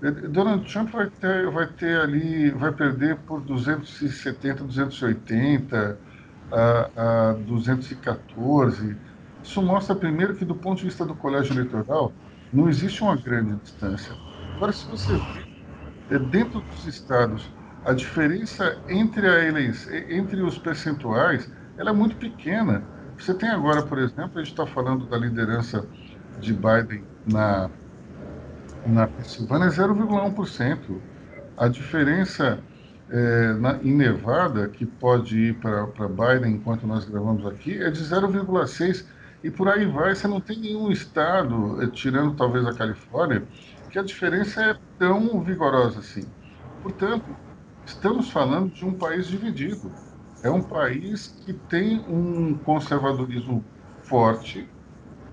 eh, 0.03 0.11
Donald 0.11 0.71
Trump 0.71 0.91
vai 0.91 1.11
ter, 1.11 1.51
vai 1.51 1.67
ter 1.67 2.01
ali, 2.01 2.51
vai 2.51 2.73
perder 2.73 3.17
por 3.19 3.41
270, 3.41 4.65
280 4.65 5.99
a, 6.51 7.31
a 7.31 7.33
214. 7.35 8.97
Isso 9.43 9.63
mostra 9.63 9.95
primeiro 9.95 10.37
que 10.37 10.45
do 10.45 10.55
ponto 10.55 10.79
de 10.79 10.85
vista 10.85 11.05
do 11.05 11.15
colégio 11.15 11.55
eleitoral 11.55 12.13
não 12.53 12.69
existe 12.69 13.03
uma 13.03 13.17
grande 13.17 13.57
distância. 13.57 14.15
Agora, 14.57 14.73
se 14.73 14.87
você 14.87 15.13
vê 16.09 16.19
dentro 16.19 16.61
dos 16.61 16.87
estados 16.87 17.51
a 17.85 17.93
diferença 17.93 18.79
entre 18.89 19.27
a 19.27 19.45
eleição, 19.45 19.93
entre 20.09 20.41
os 20.43 20.59
percentuais, 20.59 21.51
ela 21.77 21.91
é 21.91 21.93
muito 21.93 22.17
pequena. 22.17 22.83
Você 23.19 23.35
tem 23.35 23.49
agora, 23.49 23.83
por 23.83 23.99
exemplo, 23.99 24.33
a 24.39 24.39
gente 24.39 24.53
está 24.53 24.67
falando 24.67 25.07
da 25.07 25.17
liderança 25.17 25.87
de 26.39 26.53
Biden 26.53 27.05
na, 27.27 27.71
na 28.87 29.07
Pensilvânia 29.07 29.67
é 29.67 29.71
0,1%. 29.71 31.01
A 31.57 31.69
diferença 31.69 32.59
é, 33.11 33.53
na, 33.55 33.79
em 33.83 33.95
Nevada, 33.95 34.69
que 34.69 34.87
pode 34.87 35.39
ir 35.39 35.55
para 35.55 36.09
Biden 36.09 36.55
enquanto 36.55 36.87
nós 36.87 37.05
gravamos 37.05 37.47
aqui, 37.47 37.83
é 37.83 37.91
de 37.91 38.03
0,6%. 38.03 39.05
E 39.43 39.51
por 39.51 39.69
aí 39.69 39.85
vai, 39.87 40.15
você 40.15 40.29
não 40.29 40.41
tem 40.41 40.61
nenhum 40.61 40.91
estado, 40.91 41.83
eh, 41.83 41.91
tirando 41.91 42.37
talvez 42.37 42.65
a 42.67 42.75
Califórnia, 42.75 43.49
que 43.91 43.99
a 43.99 44.03
diferença 44.03 44.63
é 44.63 44.81
tão 44.99 45.43
vigorosa 45.43 46.01
assim. 46.01 46.35
Portanto, 46.81 47.39
estamos 47.87 48.31
falando 48.31 48.73
de 48.73 48.85
um 48.85 48.97
país 48.97 49.27
dividido. 49.27 49.99
É 50.43 50.51
um 50.51 50.63
país 50.67 51.29
que 51.29 51.53
tem 51.55 52.01
um 52.09 52.59
conservadorismo 52.63 53.69
forte 54.01 54.75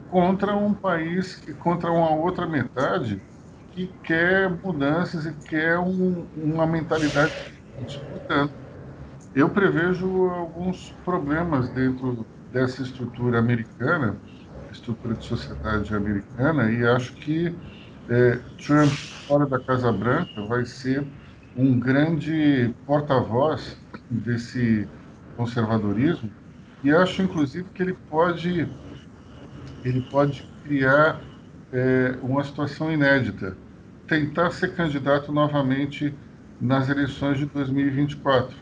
contra 0.08 0.56
um 0.56 0.74
país 0.76 1.36
que 1.38 1.54
contra 1.56 1.92
uma 1.92 2.12
outra 2.16 2.48
metade 2.48 3.24
que 3.72 3.88
quer 4.04 4.50
mudanças 4.64 5.26
e 5.26 5.42
quer 5.44 5.80
um, 5.80 6.26
uma 6.34 6.68
mentalidade 6.68 7.34
Portanto, 8.08 8.56
eu 9.34 9.52
prevejo 9.54 10.30
alguns 10.30 10.92
problemas 11.04 11.72
dentro 11.72 12.28
dessa 12.52 12.82
estrutura 12.82 13.40
americana, 13.40 14.18
estrutura 14.72 15.16
de 15.16 15.26
sociedade 15.26 15.94
americana, 15.94 16.72
e 16.72 16.86
acho 16.86 17.14
que 17.14 17.56
é, 18.10 18.40
Trump, 18.58 18.92
fora 19.28 19.46
da 19.46 19.60
Casa 19.60 19.92
Branca, 19.92 20.44
vai 20.46 20.66
ser 20.66 21.06
um 21.56 21.80
grande 21.80 22.74
porta-voz 22.86 23.78
desse 24.10 24.88
conservadorismo, 25.36 26.32
e 26.84 26.92
acho, 26.92 27.22
inclusive, 27.22 27.70
que 27.70 27.84
ele 27.84 27.94
pode, 27.94 28.68
ele 29.84 30.02
pode 30.02 30.50
criar 30.64 31.22
é, 31.72 32.18
uma 32.22 32.44
situação 32.44 32.92
inédita, 32.92 33.58
tentar 34.08 34.52
ser 34.52 34.74
candidato 34.76 35.32
novamente 35.32 36.18
nas 36.60 36.90
eleições 36.90 37.38
de 37.38 37.46
2024, 37.46 38.58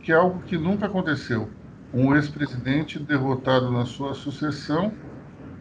que 0.00 0.12
é 0.12 0.14
algo 0.16 0.42
que 0.42 0.58
nunca 0.58 0.86
aconteceu 0.86 1.57
um 1.92 2.14
ex-presidente 2.14 2.98
derrotado 2.98 3.70
na 3.70 3.86
sua 3.86 4.14
sucessão 4.14 4.92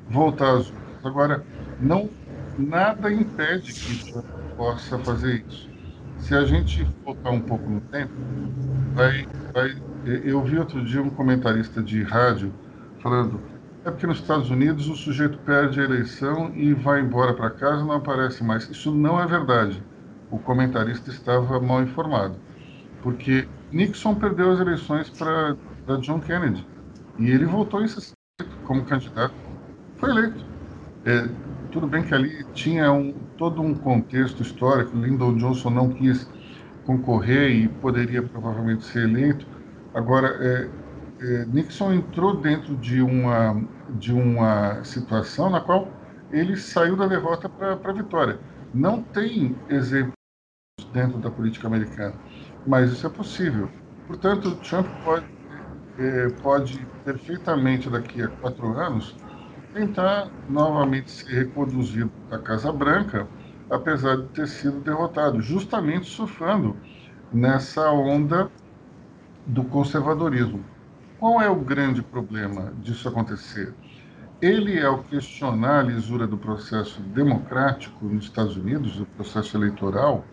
voltar 0.10 0.58
às 0.58 0.70
urnas. 0.70 0.88
Agora, 1.04 1.46
não, 1.80 2.10
nada 2.58 3.12
impede 3.12 3.74
que 3.74 4.14
possa 4.56 4.98
fazer 5.00 5.46
isso. 5.48 5.70
Se 6.20 6.36
a 6.36 6.44
gente 6.44 6.84
voltar 7.06 7.30
um 7.30 7.40
pouco 7.40 7.70
no 7.70 7.80
tempo, 7.82 8.14
vai, 8.94 9.28
vai, 9.54 9.76
eu 10.06 10.42
vi 10.44 10.58
outro 10.58 10.84
dia 10.84 11.02
um 11.02 11.10
comentarista 11.10 11.82
de 11.82 12.02
rádio 12.04 12.52
falando 13.02 13.40
é 13.88 13.92
porque 13.92 14.06
nos 14.06 14.20
Estados 14.20 14.50
Unidos 14.50 14.90
o 14.90 14.96
sujeito 14.98 15.38
perde 15.40 15.80
a 15.80 15.84
eleição 15.86 16.52
e 16.54 16.74
vai 16.74 17.00
embora 17.00 17.34
para 17.34 17.50
casa 17.50 17.86
não 17.86 17.94
aparece 17.94 18.44
mais. 18.44 18.70
Isso 18.70 18.94
não 18.94 19.18
é 19.18 19.26
verdade. 19.26 19.82
O 20.30 20.38
comentarista 20.38 21.10
estava 21.10 21.58
mal 21.62 21.82
informado, 21.82 22.36
porque 23.02 23.48
Nixon 23.72 24.16
perdeu 24.16 24.52
as 24.52 24.60
eleições 24.60 25.10
para 25.10 25.56
John 25.96 26.20
Kennedy 26.20 26.66
e 27.18 27.32
ele 27.32 27.46
voltou 27.46 27.82
em 27.82 27.88
60 27.88 28.14
como 28.66 28.84
candidato, 28.84 29.34
foi 29.98 30.10
eleito. 30.10 30.46
É, 31.06 31.28
tudo 31.72 31.88
bem 31.88 32.04
que 32.04 32.14
ali 32.14 32.44
tinha 32.54 32.92
um, 32.92 33.14
todo 33.38 33.62
um 33.62 33.74
contexto 33.74 34.42
histórico. 34.42 34.96
Lyndon 34.98 35.38
Johnson 35.38 35.70
não 35.70 35.90
quis 35.90 36.30
concorrer 36.86 37.52
e 37.52 37.68
poderia 37.68 38.22
provavelmente 38.22 38.84
ser 38.86 39.04
eleito. 39.04 39.46
Agora, 39.94 40.28
é, 40.40 40.70
é, 41.20 41.46
Nixon 41.46 41.94
entrou 41.94 42.36
dentro 42.38 42.76
de 42.76 43.02
uma, 43.02 43.62
de 43.92 44.14
uma 44.14 44.84
situação 44.84 45.50
na 45.50 45.62
qual 45.62 45.92
ele 46.32 46.56
saiu 46.56 46.96
da 46.96 47.08
derrota 47.08 47.50
para 47.50 47.74
a 47.74 47.94
vitória. 47.94 48.40
Não 48.74 49.02
tem 49.02 49.56
exemplos 49.70 50.14
dentro 50.94 51.18
da 51.20 51.32
política 51.32 51.68
americana, 51.68 52.14
mas 52.66 52.92
isso 52.92 53.08
é 53.08 53.10
possível. 53.10 53.70
Portanto, 54.06 54.56
Trump 54.58 54.88
pode, 55.04 55.26
é, 55.98 56.30
pode 56.42 56.86
perfeitamente, 57.04 57.90
daqui 57.90 58.22
a 58.22 58.30
quatro 58.30 58.78
anos, 58.78 59.20
tentar 59.74 60.32
novamente 60.48 61.12
ser 61.12 61.46
reconduzido 61.46 62.12
à 62.32 62.38
Casa 62.38 62.72
Branca, 62.72 63.28
apesar 63.70 64.18
de 64.18 64.30
ter 64.30 64.48
sido 64.48 64.82
derrotado, 64.82 65.42
justamente 65.42 66.08
surfando 66.08 66.82
nessa 67.32 67.92
onda 67.92 68.52
do 69.46 69.64
conservadorismo. 69.66 70.64
Qual 71.18 71.42
é 71.42 71.50
o 71.50 71.64
grande 71.64 72.04
problema 72.04 72.74
disso 72.78 73.10
acontecer? 73.10 73.76
Ele, 74.40 74.80
ao 74.84 75.04
questionar 75.04 75.80
a 75.80 75.84
lisura 75.84 76.28
do 76.28 76.38
processo 76.38 77.02
democrático 77.02 78.06
nos 78.06 78.26
Estados 78.26 78.56
Unidos, 78.56 78.98
do 78.98 79.08
processo 79.08 79.58
eleitoral, 79.58 80.32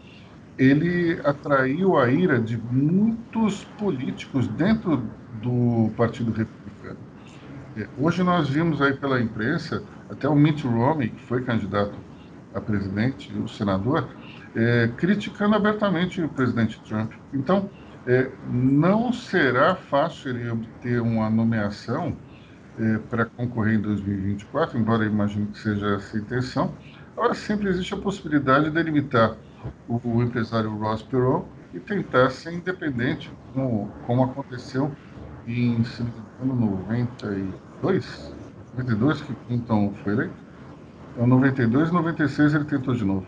ele 0.58 1.20
atraiu 1.24 1.98
a 1.98 2.08
ira 2.08 2.40
de 2.40 2.56
muitos 2.56 3.64
políticos 3.78 4.46
dentro 4.46 5.02
do 5.42 5.90
Partido 5.96 6.30
Republicano. 6.30 6.98
É, 7.76 7.88
hoje 7.98 8.22
nós 8.22 8.48
vimos 8.48 8.80
aí 8.80 8.94
pela 8.94 9.20
imprensa, 9.20 9.82
até 10.08 10.28
o 10.28 10.34
Mitt 10.34 10.64
Romney, 10.66 11.08
que 11.08 11.22
foi 11.24 11.42
candidato 11.42 11.94
a 12.54 12.60
presidente, 12.60 13.32
o 13.36 13.48
senador, 13.48 14.08
é, 14.54 14.88
criticando 14.96 15.56
abertamente 15.56 16.22
o 16.22 16.28
presidente 16.28 16.80
Trump. 16.84 17.12
Então, 17.32 17.68
é, 18.06 18.30
não 18.48 19.12
será 19.12 19.74
fácil 19.74 20.30
ele 20.30 20.48
obter 20.48 21.00
uma 21.00 21.28
nomeação 21.28 22.16
é, 22.78 22.98
para 23.10 23.24
concorrer 23.24 23.74
em 23.74 23.80
2024, 23.80 24.78
embora 24.78 25.04
eu 25.04 25.10
imagine 25.10 25.46
que 25.46 25.58
seja 25.58 25.96
essa 25.96 26.16
a 26.16 26.20
intenção. 26.20 26.74
Agora, 27.16 27.34
sempre 27.34 27.68
existe 27.68 27.94
a 27.94 27.96
possibilidade 27.96 28.66
de 28.66 28.70
delimitar 28.70 29.36
o, 29.88 30.00
o 30.04 30.22
empresário 30.22 30.70
Ross 30.76 31.02
Perot 31.02 31.46
e 31.72 31.80
tentar 31.80 32.30
ser 32.30 32.52
independente, 32.52 33.30
como, 33.52 33.90
como 34.06 34.24
aconteceu 34.24 34.90
em, 35.46 35.82
se 35.84 36.02
não 36.02 36.10
me 36.10 36.54
engano, 36.54 36.82
92, 36.88 38.34
92 38.76 39.20
que 39.22 39.34
Clinton 39.46 39.92
foi 40.02 40.12
eleito. 40.12 40.44
Então, 41.12 41.26
92 41.26 41.90
e 41.90 41.92
96 41.92 42.54
ele 42.54 42.64
tentou 42.64 42.94
de 42.94 43.04
novo. 43.04 43.26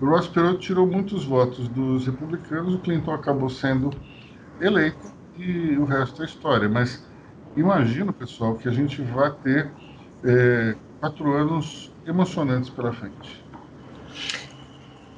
O 0.00 0.06
Ross 0.06 0.26
Perot 0.28 0.58
tirou 0.58 0.86
muitos 0.86 1.24
votos 1.24 1.68
dos 1.68 2.06
republicanos, 2.06 2.74
o 2.74 2.78
Clinton 2.78 3.12
acabou 3.12 3.48
sendo 3.48 3.90
eleito 4.60 5.14
e 5.36 5.76
o 5.78 5.84
resto 5.84 6.22
é 6.22 6.24
história. 6.24 6.68
Mas 6.68 7.06
imagino, 7.56 8.12
pessoal, 8.12 8.56
que 8.56 8.68
a 8.68 8.72
gente 8.72 9.00
vai 9.02 9.30
ter 9.30 9.70
é, 10.24 10.76
quatro 11.00 11.32
anos 11.32 11.92
emocionantes 12.06 12.70
pela 12.70 12.92
frente. 12.92 13.43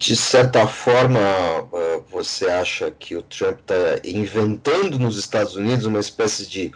De 0.07 0.15
certa 0.15 0.69
forma, 0.69 1.19
eh, 1.19 2.01
você 2.09 2.47
acha 2.47 2.93
que 2.93 3.17
o 3.17 3.23
Trump 3.23 3.59
está 3.59 3.75
inventando 4.05 5.01
nos 5.01 5.19
Estados 5.19 5.57
Unidos 5.57 5.85
uma 5.85 5.99
espécie 5.99 6.47
de 6.47 6.71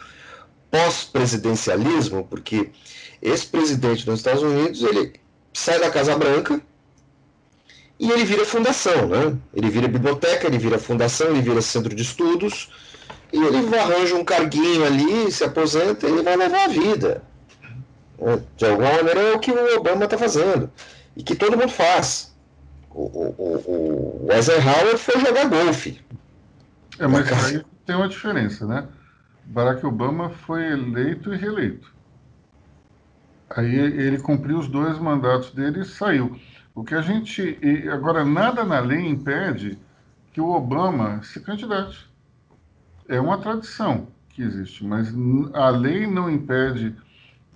pós-presidencialismo? 0.69 2.27
Porque 2.29 2.73
esse 3.23 3.47
presidente 3.47 4.05
dos 4.05 4.19
Estados 4.19 4.43
Unidos 4.43 4.83
ele 4.83 5.13
sai 5.53 5.79
da 5.79 5.93
Casa 5.93 6.19
Branca 6.19 6.61
e 8.01 8.11
ele 8.11 8.25
vira 8.25 8.45
fundação, 8.45 9.07
né? 9.07 9.39
Ele 9.55 9.71
vira 9.71 9.87
biblioteca, 9.87 10.49
ele 10.49 10.59
vira 10.59 10.77
fundação, 10.77 11.29
ele 11.29 11.43
vira 11.43 11.63
centro 11.63 11.95
de 11.95 12.03
estudos 12.03 12.69
e 13.33 13.39
ele 13.39 13.79
arranja 13.79 14.17
um 14.17 14.25
carguinho 14.25 14.85
ali, 14.85 15.31
se 15.31 15.45
aposenta 15.45 16.09
e 16.09 16.11
ele 16.11 16.25
vai 16.25 16.37
levar 16.37 16.65
a 16.65 16.69
vida. 16.69 17.23
É, 18.19 18.41
de 18.57 18.67
alguma 18.67 18.93
maneira 18.93 19.21
é 19.21 19.33
o 19.35 19.39
que 19.39 19.53
o 19.53 19.77
Obama 19.77 20.07
está 20.07 20.19
fazendo 20.19 20.69
e 21.17 21.23
que 21.23 21.37
todo 21.37 21.57
mundo 21.57 21.71
faz. 21.71 22.30
O, 22.91 23.03
o, 23.03 24.27
o 24.27 24.33
Eisenhower 24.33 24.99
foi 24.99 25.21
jogar 25.21 25.49
golfe. 25.49 26.01
É, 26.99 27.07
mas 27.07 27.33
aí 27.33 27.65
tem 27.87 27.97
uma 27.97 28.09
diferença, 28.09 28.67
né? 28.67 28.87
Barack 29.45 29.85
Obama 29.87 30.31
foi 30.31 30.65
eleito 30.67 31.33
e 31.33 31.37
reeleito. 31.37 31.93
Aí 33.51 33.75
ele 33.75 34.19
cumpriu 34.19 34.59
os 34.59 34.69
dois 34.69 34.99
mandatos 34.99 35.51
dele 35.53 35.81
e 35.81 35.85
saiu. 35.85 36.39
O 36.75 36.85
que 36.85 36.95
a 36.95 37.01
gente. 37.01 37.59
Agora, 37.93 38.25
nada 38.25 38.65
na 38.65 38.79
lei 38.79 39.07
impede 39.07 39.77
que 40.33 40.41
o 40.41 40.51
Obama 40.51 41.21
se 41.23 41.41
candidate. 41.41 42.09
É 43.09 43.21
uma 43.21 43.39
tradição 43.39 44.07
que 44.29 44.43
existe, 44.43 44.85
mas 44.85 45.13
a 45.53 45.69
lei 45.69 46.07
não 46.07 46.31
impede 46.31 46.95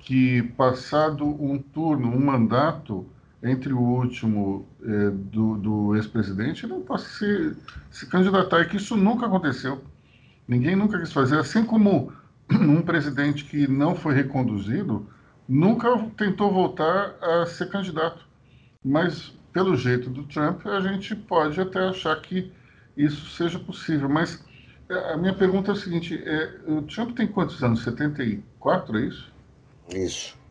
que, 0.01 0.43
passado 0.57 1.25
um 1.25 1.59
turno, 1.59 2.09
um 2.09 2.25
mandato, 2.25 3.07
entre 3.45 3.75
o 3.75 3.79
último 3.79 4.67
é, 4.83 5.11
do, 5.11 5.59
do 5.59 5.97
ex-presidente, 5.97 6.67
não 6.67 6.81
possa 6.81 7.07
se, 7.07 7.57
se 7.91 8.07
candidatar. 8.07 8.63
E 8.63 8.69
que 8.69 8.79
isso 8.79 8.97
nunca 8.97 9.27
aconteceu. 9.27 9.85
Ninguém 10.49 10.75
nunca 10.75 10.99
quis 10.99 11.13
fazer. 11.13 11.39
Assim 11.39 11.63
como 11.63 12.11
um 12.51 12.81
presidente 12.81 13.45
que 13.45 13.69
não 13.69 13.95
foi 13.95 14.15
reconduzido 14.15 15.07
nunca 15.47 15.89
tentou 16.17 16.51
voltar 16.51 17.17
a 17.21 17.45
ser 17.45 17.69
candidato. 17.69 18.25
Mas, 18.83 19.35
pelo 19.53 19.77
jeito 19.77 20.09
do 20.09 20.25
Trump, 20.25 20.67
a 20.67 20.81
gente 20.81 21.15
pode 21.15 21.61
até 21.61 21.81
achar 21.81 22.19
que 22.23 22.51
isso 22.97 23.29
seja 23.31 23.59
possível. 23.59 24.09
Mas 24.09 24.43
é, 24.89 25.13
a 25.13 25.17
minha 25.19 25.35
pergunta 25.35 25.73
é 25.73 25.75
a 25.75 25.77
seguinte: 25.77 26.19
é, 26.25 26.61
o 26.67 26.81
Trump 26.83 27.15
tem 27.15 27.27
quantos 27.27 27.63
anos? 27.63 27.83
74, 27.83 28.99
é 28.99 29.03
isso? 29.03 29.33
Isso. 29.95 30.44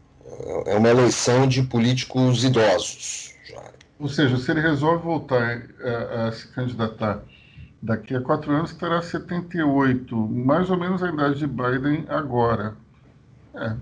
É 0.66 0.78
uma 0.78 0.90
eleição 0.90 1.48
de 1.48 1.62
políticos 1.64 2.44
idosos. 2.44 3.36
Já. 3.46 3.64
Ou 4.00 4.08
seja, 4.08 4.38
se 4.38 4.52
ele 4.52 4.62
resolve 4.62 5.04
voltar 5.04 5.42
a, 5.42 5.88
é, 5.88 6.28
a, 6.28 6.32
se 6.32 6.48
candidatar 6.50 7.22
daqui 7.82 8.16
a 8.16 8.22
quatro 8.22 8.52
anos, 8.52 8.74
terá 8.74 9.02
78, 9.02 10.16
mais 10.16 10.70
ou 10.70 10.78
menos 10.78 11.04
a 11.04 11.10
idade 11.10 11.40
de 11.40 11.48
Biden 11.48 12.06
agora. 12.08 12.76
É, 13.54 13.76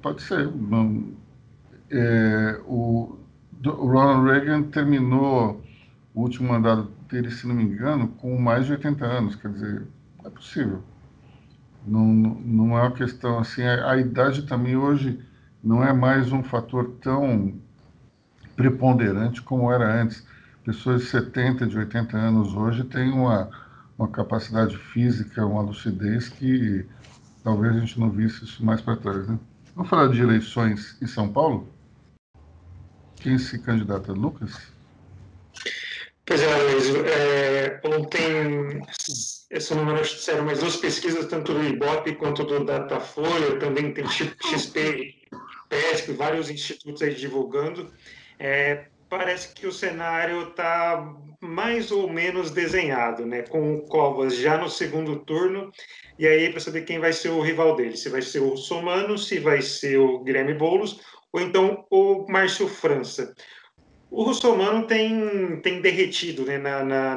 pode 0.00 0.22
ser. 0.22 0.48
É, 1.90 2.60
o 2.66 3.18
Ronald 3.64 4.30
Reagan 4.30 4.62
terminou 4.64 5.60
o 6.14 6.22
último 6.22 6.48
mandato 6.48 6.88
dele, 7.10 7.30
se 7.30 7.46
não 7.46 7.54
me 7.54 7.64
engano, 7.64 8.08
com 8.08 8.38
mais 8.38 8.66
de 8.66 8.72
80 8.72 9.04
anos. 9.04 9.36
Quer 9.36 9.52
dizer, 9.52 9.82
é 10.24 10.30
possível. 10.30 10.82
Não, 11.86 12.04
não 12.04 12.78
é 12.78 12.82
uma 12.82 12.92
questão 12.92 13.38
assim. 13.38 13.62
A, 13.62 13.90
a 13.90 13.98
idade 13.98 14.42
também 14.42 14.76
hoje 14.76 15.18
não 15.62 15.84
é 15.84 15.92
mais 15.92 16.32
um 16.32 16.42
fator 16.42 16.92
tão 17.00 17.54
preponderante 18.56 19.42
como 19.42 19.72
era 19.72 20.02
antes. 20.02 20.26
Pessoas 20.64 21.02
de 21.02 21.08
70, 21.08 21.66
de 21.66 21.78
80 21.78 22.16
anos 22.16 22.54
hoje 22.54 22.84
têm 22.84 23.10
uma, 23.10 23.50
uma 23.98 24.08
capacidade 24.08 24.76
física, 24.76 25.46
uma 25.46 25.62
lucidez 25.62 26.28
que 26.28 26.84
talvez 27.42 27.76
a 27.76 27.80
gente 27.80 27.98
não 27.98 28.10
visse 28.10 28.44
isso 28.44 28.64
mais 28.64 28.80
para 28.80 28.96
trás. 28.96 29.28
Né? 29.28 29.38
Vamos 29.74 29.88
falar 29.88 30.08
de 30.08 30.20
eleições 30.20 30.96
em 31.00 31.06
São 31.06 31.32
Paulo? 31.32 31.68
Quem 33.16 33.38
se 33.38 33.58
candidata? 33.58 34.12
Lucas? 34.12 34.72
Pois 36.26 36.42
é, 36.42 36.56
Luiz. 36.56 36.94
É, 36.94 37.80
ontem, 37.84 38.82
esse 39.50 39.74
número 39.74 40.02
disseram 40.02 40.44
mais 40.44 40.60
duas 40.60 40.76
pesquisas, 40.76 41.26
tanto 41.26 41.54
do 41.54 41.64
Ibope 41.64 42.14
quanto 42.16 42.44
do 42.44 42.64
Datafolha, 42.64 43.58
também 43.58 43.94
tem 43.94 44.06
XP 44.06 45.18
PESP, 45.68 46.12
vários 46.12 46.50
institutos 46.50 47.02
aí 47.02 47.14
divulgando. 47.14 47.92
É, 48.38 48.86
parece 49.08 49.54
que 49.54 49.66
o 49.66 49.72
cenário 49.72 50.48
está 50.48 51.14
mais 51.40 51.90
ou 51.90 52.10
menos 52.10 52.50
desenhado, 52.50 53.24
né? 53.24 53.42
Com 53.42 53.74
o 53.74 53.82
Covas 53.82 54.36
já 54.36 54.58
no 54.58 54.68
segundo 54.68 55.20
turno, 55.20 55.70
e 56.18 56.26
aí 56.26 56.50
para 56.50 56.60
saber 56.60 56.82
quem 56.82 56.98
vai 56.98 57.12
ser 57.12 57.30
o 57.30 57.40
rival 57.40 57.76
dele, 57.76 57.96
se 57.96 58.08
vai 58.08 58.22
ser 58.22 58.40
o 58.40 58.56
Somano, 58.56 59.16
se 59.16 59.38
vai 59.38 59.62
ser 59.62 59.98
o 59.98 60.18
Guilherme 60.24 60.54
Boulos, 60.54 61.00
ou 61.32 61.40
então 61.40 61.84
o 61.90 62.26
Márcio 62.28 62.68
França. 62.68 63.34
o 64.10 64.22
russomano 64.22 64.86
tem, 64.86 65.60
tem 65.60 65.80
derretido 65.80 66.44
né, 66.44 66.58
na, 66.58 66.82
na, 66.84 67.16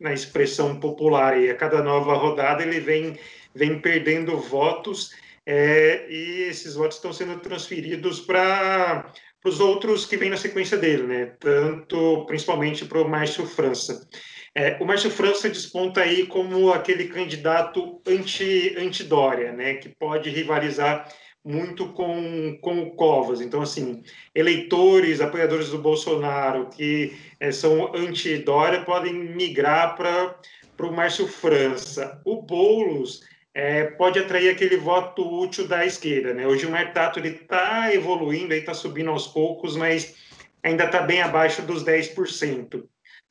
na, 0.00 0.12
expressão 0.12 0.80
popular 0.80 1.38
e 1.38 1.50
a 1.50 1.54
cada 1.54 1.82
nova 1.82 2.14
rodada 2.14 2.62
ele 2.62 2.80
vem, 2.80 3.18
vem 3.54 3.78
perdendo 3.80 4.38
votos 4.38 5.12
é, 5.46 6.06
e 6.10 6.42
esses 6.42 6.74
votos 6.74 6.96
estão 6.96 7.12
sendo 7.12 7.38
transferidos 7.40 8.20
para 8.20 9.12
os 9.44 9.60
outros 9.60 10.06
que 10.06 10.16
vêm 10.16 10.30
na 10.30 10.36
sequência 10.36 10.76
dele, 10.76 11.02
né? 11.02 11.26
Tanto, 11.40 12.24
principalmente 12.26 12.84
para 12.84 13.00
o 13.00 13.08
Márcio 13.08 13.46
França. 13.46 14.08
É, 14.54 14.76
o 14.80 14.84
Márcio 14.84 15.10
França 15.10 15.48
desponta 15.48 16.02
aí 16.02 16.26
como 16.26 16.72
aquele 16.72 17.08
candidato 17.08 18.00
anti, 18.06 18.74
anti-Dória, 18.78 19.52
né? 19.52 19.74
Que 19.74 19.88
pode 19.88 20.30
rivalizar 20.30 21.08
muito 21.44 21.92
com, 21.92 22.56
com 22.60 22.82
o 22.82 22.94
Covas. 22.94 23.40
Então, 23.40 23.62
assim, 23.62 24.02
eleitores, 24.34 25.20
apoiadores 25.20 25.70
do 25.70 25.78
Bolsonaro 25.78 26.68
que 26.68 27.16
é, 27.40 27.50
são 27.50 27.92
anti-Dória 27.94 28.84
podem 28.84 29.12
migrar 29.12 29.96
para 29.96 30.86
o 30.86 30.92
Márcio 30.92 31.26
França. 31.26 32.20
O 32.24 32.42
Boulos 32.42 33.20
é, 33.54 33.84
pode 33.84 34.18
atrair 34.18 34.50
aquele 34.50 34.76
voto 34.76 35.22
útil 35.22 35.68
da 35.68 35.84
esquerda. 35.84 36.32
Né? 36.32 36.46
O 36.46 36.56
Gilmar 36.56 36.92
Tato 36.92 37.20
está 37.20 37.94
evoluindo, 37.94 38.54
está 38.54 38.72
subindo 38.72 39.10
aos 39.10 39.26
poucos, 39.26 39.76
mas 39.76 40.14
ainda 40.62 40.84
está 40.84 41.02
bem 41.02 41.20
abaixo 41.20 41.62
dos 41.62 41.84
10%. 41.84 42.84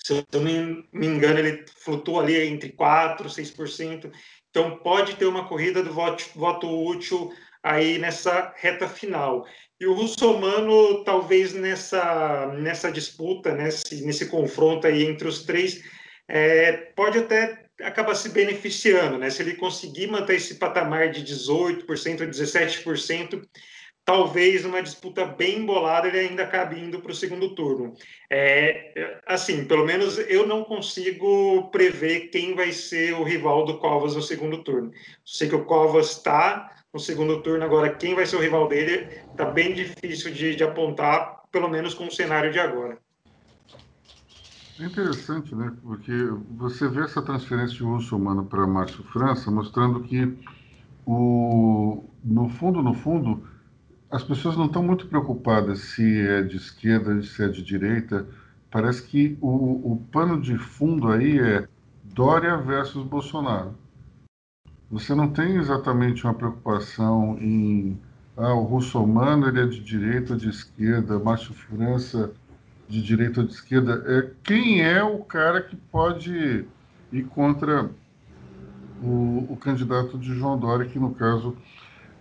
Se 0.03 0.13
eu 0.13 0.25
não 0.34 0.84
me 0.91 1.07
engano, 1.07 1.39
ele 1.39 1.63
flutua 1.84 2.23
ali 2.23 2.47
entre 2.47 2.71
4% 2.71 3.21
e 3.38 3.41
6%. 3.41 4.12
Então, 4.49 4.77
pode 4.79 5.15
ter 5.15 5.25
uma 5.25 5.47
corrida 5.47 5.81
do 5.84 5.93
voto, 5.93 6.25
voto 6.36 6.67
útil 6.67 7.31
aí 7.63 7.97
nessa 7.97 8.53
reta 8.57 8.88
final. 8.88 9.45
E 9.79 9.86
o 9.86 9.93
russomano, 9.93 11.03
talvez 11.03 11.53
nessa, 11.53 12.47
nessa 12.57 12.91
disputa, 12.91 13.53
nesse, 13.53 14.03
nesse 14.03 14.27
confronto 14.27 14.86
aí 14.86 15.05
entre 15.05 15.27
os 15.27 15.43
três, 15.43 15.81
é, 16.27 16.73
pode 16.95 17.19
até 17.19 17.65
acabar 17.83 18.15
se 18.15 18.29
beneficiando, 18.29 19.17
né? 19.17 19.29
Se 19.29 19.41
ele 19.41 19.55
conseguir 19.55 20.07
manter 20.07 20.35
esse 20.35 20.55
patamar 20.55 21.11
de 21.11 21.23
18%, 21.23 21.85
17%, 21.85 23.41
talvez 24.03 24.63
numa 24.63 24.81
disputa 24.81 25.25
bem 25.25 25.59
embolada 25.59 26.07
ele 26.07 26.19
ainda 26.19 26.43
acabe 26.43 26.79
indo 26.79 26.99
para 27.01 27.11
o 27.11 27.15
segundo 27.15 27.53
turno. 27.55 27.93
É, 28.29 29.19
assim, 29.27 29.65
pelo 29.65 29.85
menos 29.85 30.17
eu 30.17 30.45
não 30.47 30.63
consigo 30.63 31.69
prever 31.71 32.29
quem 32.29 32.55
vai 32.55 32.71
ser 32.71 33.13
o 33.13 33.23
rival 33.23 33.65
do 33.65 33.79
Covas 33.79 34.15
no 34.15 34.21
segundo 34.21 34.63
turno. 34.63 34.91
Sei 35.25 35.47
que 35.47 35.55
o 35.55 35.65
Covas 35.65 36.11
está 36.11 36.71
no 36.93 36.99
segundo 36.99 37.41
turno. 37.41 37.63
Agora, 37.63 37.95
quem 37.95 38.15
vai 38.15 38.25
ser 38.25 38.35
o 38.35 38.41
rival 38.41 38.67
dele 38.67 39.07
está 39.31 39.45
bem 39.45 39.73
difícil 39.73 40.31
de, 40.31 40.55
de, 40.55 40.63
apontar, 40.63 41.43
pelo 41.51 41.69
menos 41.69 41.93
com 41.93 42.07
o 42.07 42.11
cenário 42.11 42.51
de 42.51 42.59
agora. 42.59 42.97
É 44.81 44.85
interessante, 44.85 45.53
né? 45.53 45.71
Porque 45.83 46.11
você 46.57 46.87
vê 46.87 47.01
essa 47.01 47.21
transferência 47.21 47.77
de 47.77 47.83
russo 47.83 48.15
humano 48.15 48.45
para 48.45 48.65
Márcio 48.65 49.03
França, 49.05 49.51
mostrando 49.51 50.01
que, 50.01 50.37
o, 51.05 52.03
no 52.23 52.49
fundo, 52.49 52.81
no 52.81 52.93
fundo, 52.93 53.43
as 54.09 54.23
pessoas 54.23 54.57
não 54.57 54.65
estão 54.65 54.81
muito 54.81 55.07
preocupadas 55.07 55.79
se 55.79 56.19
é 56.21 56.41
de 56.41 56.57
esquerda, 56.57 57.21
se 57.21 57.43
é 57.43 57.47
de 57.47 57.61
direita. 57.61 58.27
Parece 58.71 59.03
que 59.03 59.37
o, 59.39 59.93
o 59.93 59.97
pano 60.11 60.41
de 60.41 60.57
fundo 60.57 61.09
aí 61.09 61.39
é 61.39 61.67
Dória 62.03 62.57
versus 62.57 63.03
Bolsonaro 63.03 63.75
você 64.91 65.15
não 65.15 65.29
tem 65.29 65.55
exatamente 65.55 66.25
uma 66.25 66.33
preocupação 66.33 67.37
em 67.39 67.97
ah, 68.35 68.53
o 68.53 68.63
russomano 68.63 69.47
ele 69.47 69.61
é 69.61 69.65
de 69.65 69.79
direita 69.79 70.33
ou 70.33 70.39
de 70.39 70.49
esquerda, 70.49 71.17
Márcio 71.17 71.53
França 71.53 72.33
de 72.91 73.01
direita 73.01 73.41
ou 73.41 73.47
de 73.47 73.54
esquerda. 73.54 74.04
É, 74.06 74.30
quem 74.43 74.82
é 74.82 75.04
o 75.04 75.19
cara 75.19 75.62
que 75.62 75.75
pode 75.75 76.65
ir 77.12 77.23
contra 77.30 77.89
o, 79.01 79.47
o 79.49 79.58
candidato 79.58 80.17
de 80.17 80.34
João 80.34 80.60
Dória, 80.60 80.88
que 80.88 80.99
no 80.99 81.13
caso 81.15 81.58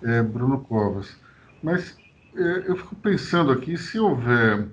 é 0.02 0.22
Bruno 0.22 0.60
Covas. 0.60 1.16
Mas 1.62 1.96
é, 2.34 2.64
eu 2.66 2.76
fico 2.76 2.94
pensando 2.96 3.50
aqui, 3.50 3.76
se 3.76 3.98
houver 3.98 4.68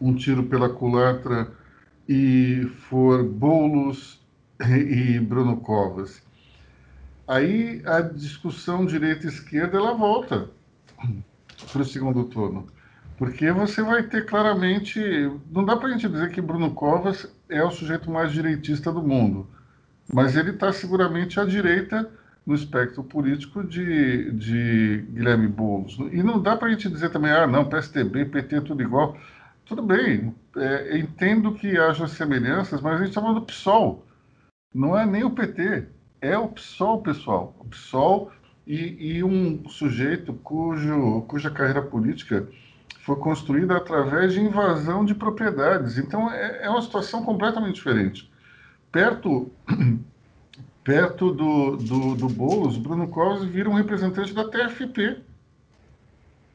um 0.00 0.14
tiro 0.14 0.44
pela 0.44 0.68
culatra 0.68 1.50
e 2.08 2.68
for 2.88 3.24
Boulos 3.24 4.20
e 4.60 5.18
Bruno 5.20 5.58
Covas, 5.58 6.22
Aí 7.28 7.82
a 7.84 8.00
discussão 8.00 8.86
direita-esquerda 8.86 9.76
ela 9.76 9.92
volta 9.92 10.48
para 11.70 11.82
o 11.82 11.84
segundo 11.84 12.24
turno. 12.24 12.66
Porque 13.18 13.50
você 13.50 13.82
vai 13.82 14.04
ter 14.04 14.24
claramente. 14.24 15.00
Não 15.50 15.64
dá 15.64 15.76
para 15.76 15.88
a 15.88 15.90
gente 15.90 16.08
dizer 16.08 16.30
que 16.30 16.40
Bruno 16.40 16.70
Covas 16.72 17.28
é 17.48 17.62
o 17.62 17.70
sujeito 17.70 18.08
mais 18.10 18.32
direitista 18.32 18.92
do 18.92 19.02
mundo, 19.02 19.46
mas 20.12 20.36
ele 20.36 20.50
está 20.50 20.72
seguramente 20.72 21.40
à 21.40 21.44
direita 21.44 22.08
no 22.46 22.54
espectro 22.54 23.02
político 23.02 23.62
de, 23.62 24.30
de 24.32 25.04
Guilherme 25.10 25.48
Boulos. 25.48 25.98
E 26.12 26.22
não 26.22 26.40
dá 26.40 26.56
para 26.56 26.68
a 26.68 26.70
gente 26.70 26.88
dizer 26.88 27.10
também, 27.10 27.30
ah, 27.30 27.46
não, 27.46 27.68
PSTB, 27.68 28.24
PT 28.26 28.56
é 28.56 28.60
tudo 28.60 28.82
igual. 28.82 29.18
Tudo 29.66 29.82
bem, 29.82 30.34
é, 30.56 30.96
entendo 30.96 31.52
que 31.52 31.76
haja 31.76 32.06
semelhanças, 32.06 32.80
mas 32.80 32.94
a 32.94 32.98
gente 32.98 33.08
está 33.08 33.20
falando 33.20 33.40
do 33.40 33.46
PSOL. 33.46 34.06
Não 34.74 34.98
é 34.98 35.04
nem 35.04 35.24
o 35.24 35.30
PT 35.30 35.88
é 36.20 36.38
o 36.38 36.48
PSOL, 36.48 37.02
pessoal. 37.02 37.54
O 37.58 37.66
PSOL 37.66 38.32
e, 38.66 39.16
e 39.16 39.24
um 39.24 39.68
sujeito 39.68 40.32
cujo, 40.32 41.22
cuja 41.28 41.50
carreira 41.50 41.82
política 41.82 42.48
foi 43.08 43.16
construída 43.16 43.74
através 43.74 44.34
de 44.34 44.40
invasão 44.40 45.02
de 45.02 45.14
propriedades. 45.14 45.96
Então, 45.96 46.30
é, 46.30 46.64
é 46.64 46.68
uma 46.68 46.82
situação 46.82 47.24
completamente 47.24 47.76
diferente. 47.76 48.30
Perto, 48.92 49.50
perto 50.84 51.32
do, 51.32 51.76
do, 51.78 52.14
do 52.14 52.28
Boulos, 52.28 52.76
Bruno 52.76 53.08
Covas 53.08 53.46
vira 53.46 53.70
um 53.70 53.72
representante 53.72 54.34
da 54.34 54.46
TFP. 54.46 55.22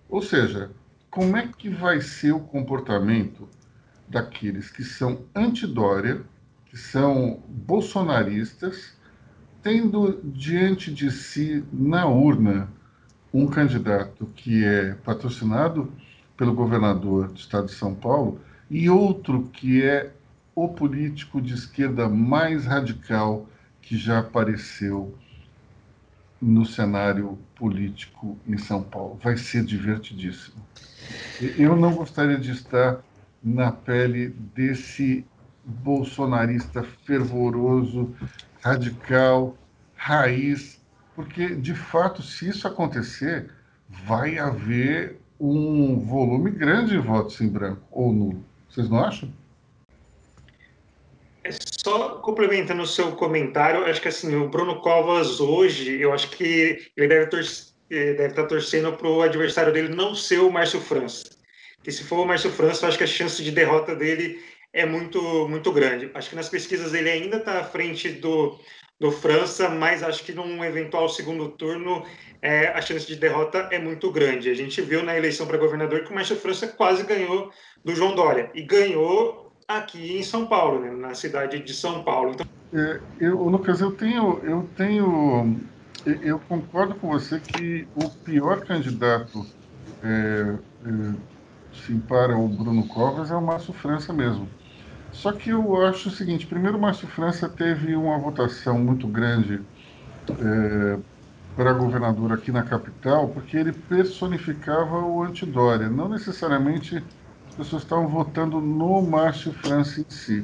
Ou 0.07 0.21
seja, 0.21 0.69
como 1.09 1.35
é 1.35 1.47
que 1.47 1.69
vai 1.69 1.99
ser 2.01 2.33
o 2.33 2.39
comportamento 2.39 3.49
daqueles 4.07 4.69
que 4.69 4.83
são 4.83 5.23
anti-Dória, 5.35 6.21
que 6.67 6.77
são 6.77 7.41
bolsonaristas, 7.47 8.95
tendo 9.63 10.21
diante 10.23 10.93
de 10.93 11.09
si, 11.09 11.65
na 11.73 12.05
urna, 12.05 12.69
um 13.33 13.47
candidato 13.47 14.27
que 14.35 14.63
é 14.63 14.93
patrocinado 15.03 15.91
pelo 16.43 16.53
governador 16.53 17.29
do 17.29 17.39
estado 17.39 17.67
de 17.67 17.73
São 17.73 17.95
Paulo 17.95 18.41
e 18.69 18.89
outro 18.89 19.49
que 19.53 19.81
é 19.81 20.11
o 20.53 20.67
político 20.67 21.41
de 21.41 21.53
esquerda 21.53 22.09
mais 22.09 22.65
radical 22.65 23.47
que 23.81 23.95
já 23.95 24.19
apareceu 24.19 25.17
no 26.41 26.65
cenário 26.65 27.39
político 27.55 28.37
em 28.45 28.57
São 28.57 28.83
Paulo. 28.83 29.17
Vai 29.23 29.37
ser 29.37 29.63
divertidíssimo. 29.63 30.61
Eu 31.57 31.77
não 31.77 31.93
gostaria 31.93 32.37
de 32.37 32.51
estar 32.51 32.99
na 33.41 33.71
pele 33.71 34.35
desse 34.53 35.25
bolsonarista 35.63 36.83
fervoroso 37.05 38.13
radical, 38.61 39.57
raiz, 39.95 40.81
porque 41.15 41.55
de 41.55 41.73
fato, 41.73 42.21
se 42.21 42.49
isso 42.49 42.67
acontecer, 42.67 43.49
vai 44.05 44.37
haver 44.37 45.22
um 45.39 45.99
volume 45.99 46.51
grande 46.51 46.91
de 46.91 46.97
votos 46.97 47.39
em 47.41 47.47
branco 47.47 47.81
ou 47.91 48.13
nulo. 48.13 48.45
Vocês 48.69 48.89
não 48.89 48.99
acham? 48.99 49.31
É 51.43 51.49
só 51.51 52.15
complementando 52.19 52.81
o 52.81 52.87
seu 52.87 53.11
comentário, 53.13 53.85
acho 53.85 54.01
que 54.01 54.07
assim, 54.07 54.33
o 54.35 54.47
Bruno 54.47 54.79
Covas 54.79 55.41
hoje, 55.41 55.99
eu 55.99 56.13
acho 56.13 56.29
que 56.29 56.89
ele 56.95 57.07
deve, 57.07 57.29
deve 57.89 58.27
estar 58.27 58.45
torcendo 58.45 58.93
para 58.93 59.07
o 59.09 59.21
adversário 59.21 59.73
dele 59.73 59.93
não 59.93 60.15
ser 60.15 60.39
o 60.39 60.51
Márcio 60.51 60.79
França. 60.79 61.25
Que 61.83 61.91
se 61.91 62.03
for 62.05 62.21
o 62.21 62.25
Márcio 62.25 62.49
França, 62.49 62.85
eu 62.85 62.89
acho 62.89 62.97
que 62.97 63.03
a 63.03 63.07
chance 63.07 63.43
de 63.43 63.51
derrota 63.51 63.93
dele 63.93 64.39
é 64.71 64.85
muito, 64.85 65.47
muito 65.49 65.71
grande. 65.73 66.09
Acho 66.13 66.29
que 66.29 66.35
nas 66.35 66.47
pesquisas 66.47 66.93
ele 66.93 67.09
ainda 67.09 67.37
está 67.37 67.59
à 67.59 67.63
frente 67.65 68.09
do, 68.09 68.57
do 69.03 69.11
França, 69.11 69.67
mas 69.67 70.01
acho 70.01 70.23
que 70.23 70.31
num 70.31 70.63
eventual 70.63 71.09
segundo 71.09 71.49
turno 71.49 72.05
é, 72.41 72.69
a 72.69 72.81
chance 72.81 73.05
de 73.05 73.17
derrota 73.17 73.67
é 73.69 73.77
muito 73.77 74.09
grande. 74.09 74.49
A 74.49 74.53
gente 74.53 74.81
viu 74.81 75.03
na 75.03 75.17
eleição 75.17 75.45
para 75.45 75.57
governador 75.57 76.05
que 76.05 76.11
o 76.11 76.15
Márcio 76.15 76.37
França 76.37 76.67
quase 76.67 77.03
ganhou 77.03 77.51
do 77.83 77.93
João 77.93 78.15
Dória 78.15 78.49
e 78.55 78.61
ganhou 78.61 79.51
aqui 79.67 80.17
em 80.17 80.23
São 80.23 80.45
Paulo, 80.45 80.79
né, 80.79 80.89
na 80.91 81.13
cidade 81.13 81.59
de 81.59 81.73
São 81.73 82.01
Paulo. 82.01 82.31
Então... 82.31 82.47
É, 82.73 83.01
eu, 83.19 83.43
Lucas, 83.43 83.81
eu 83.81 83.91
tenho, 83.91 84.39
eu 84.41 84.69
tenho, 84.77 85.59
eu 86.05 86.39
concordo 86.47 86.95
com 86.95 87.09
você 87.09 87.41
que 87.41 87.85
o 87.95 88.09
pior 88.09 88.61
candidato 88.61 89.45
é, 90.01 90.55
é, 90.85 91.13
sim, 91.85 91.99
para 91.99 92.37
o 92.37 92.47
Bruno 92.47 92.87
Covas 92.87 93.31
é 93.31 93.35
o 93.35 93.41
Márcio 93.41 93.73
França 93.73 94.13
mesmo. 94.13 94.47
Só 95.13 95.31
que 95.31 95.51
eu 95.51 95.85
acho 95.85 96.09
o 96.09 96.11
seguinte: 96.11 96.47
primeiro, 96.47 96.79
Márcio 96.79 97.07
França 97.07 97.47
teve 97.47 97.95
uma 97.95 98.17
votação 98.17 98.79
muito 98.79 99.07
grande 99.07 99.61
é, 100.29 100.99
para 101.55 101.73
governador 101.73 102.33
aqui 102.33 102.51
na 102.51 102.63
capital, 102.63 103.29
porque 103.29 103.55
ele 103.55 103.71
personificava 103.71 104.97
o 104.99 105.23
antidória, 105.23 105.89
não 105.89 106.09
necessariamente 106.09 106.97
as 107.47 107.55
pessoas 107.55 107.83
estavam 107.83 108.07
votando 108.07 108.59
no 108.59 109.01
Márcio 109.03 109.53
França 109.53 110.01
em 110.01 110.05
si. 110.09 110.43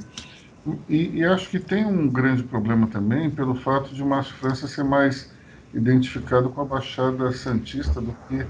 E, 0.87 1.19
e, 1.19 1.25
acho 1.25 1.49
que 1.49 1.59
tem 1.59 1.85
um 1.85 2.07
grande 2.07 2.43
problema 2.43 2.87
também 2.87 3.31
pelo 3.31 3.55
fato 3.55 3.93
de 3.95 4.03
Márcio 4.03 4.35
França 4.35 4.67
ser 4.67 4.83
mais 4.83 5.33
identificado 5.73 6.49
com 6.49 6.61
a 6.61 6.65
Baixada 6.65 7.31
Santista 7.31 7.99
do 8.01 8.13
que 8.27 8.45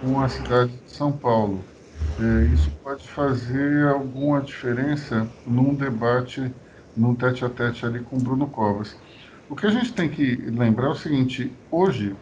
com 0.00 0.20
a 0.20 0.28
cidade 0.28 0.72
de 0.78 0.90
São 0.90 1.12
Paulo. 1.12 1.69
É, 2.22 2.44
isso 2.52 2.70
pode 2.84 3.08
fazer 3.08 3.88
alguma 3.88 4.42
diferença 4.42 5.26
num 5.46 5.74
debate, 5.74 6.52
num 6.94 7.14
tete-a-tete 7.14 7.86
ali 7.86 8.00
com 8.00 8.18
Bruno 8.18 8.46
Covas. 8.46 8.94
O 9.48 9.56
que 9.56 9.66
a 9.66 9.70
gente 9.70 9.94
tem 9.94 10.06
que 10.06 10.36
lembrar 10.36 10.88
é 10.88 10.90
o 10.90 10.94
seguinte: 10.94 11.50
hoje 11.70 12.14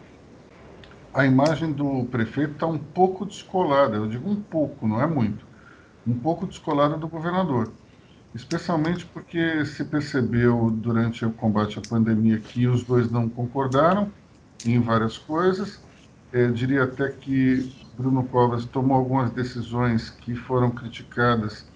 a 1.13 1.25
imagem 1.25 1.73
do 1.73 2.05
prefeito 2.05 2.53
está 2.53 2.65
um 2.65 2.77
pouco 2.77 3.25
descolada, 3.25 3.97
eu 3.97 4.07
digo 4.07 4.29
um 4.29 4.37
pouco, 4.37 4.87
não 4.87 5.01
é 5.01 5.05
muito, 5.05 5.45
um 6.07 6.13
pouco 6.13 6.47
descolada 6.47 6.95
do 6.95 7.09
governador. 7.09 7.69
Especialmente 8.33 9.05
porque 9.05 9.65
se 9.65 9.83
percebeu 9.83 10.71
durante 10.71 11.25
o 11.25 11.31
combate 11.31 11.77
à 11.77 11.81
pandemia 11.81 12.39
que 12.39 12.67
os 12.67 12.85
dois 12.85 13.11
não 13.11 13.27
concordaram 13.27 14.09
em 14.65 14.79
várias 14.79 15.17
coisas. 15.17 15.81
Eu 16.31 16.53
diria 16.53 16.83
até 16.83 17.09
que 17.09 17.88
Bruno 17.99 18.23
Covas 18.23 18.63
tomou 18.63 18.95
algumas 18.95 19.29
decisões 19.31 20.09
que 20.09 20.33
foram 20.33 20.71
criticadas 20.71 21.67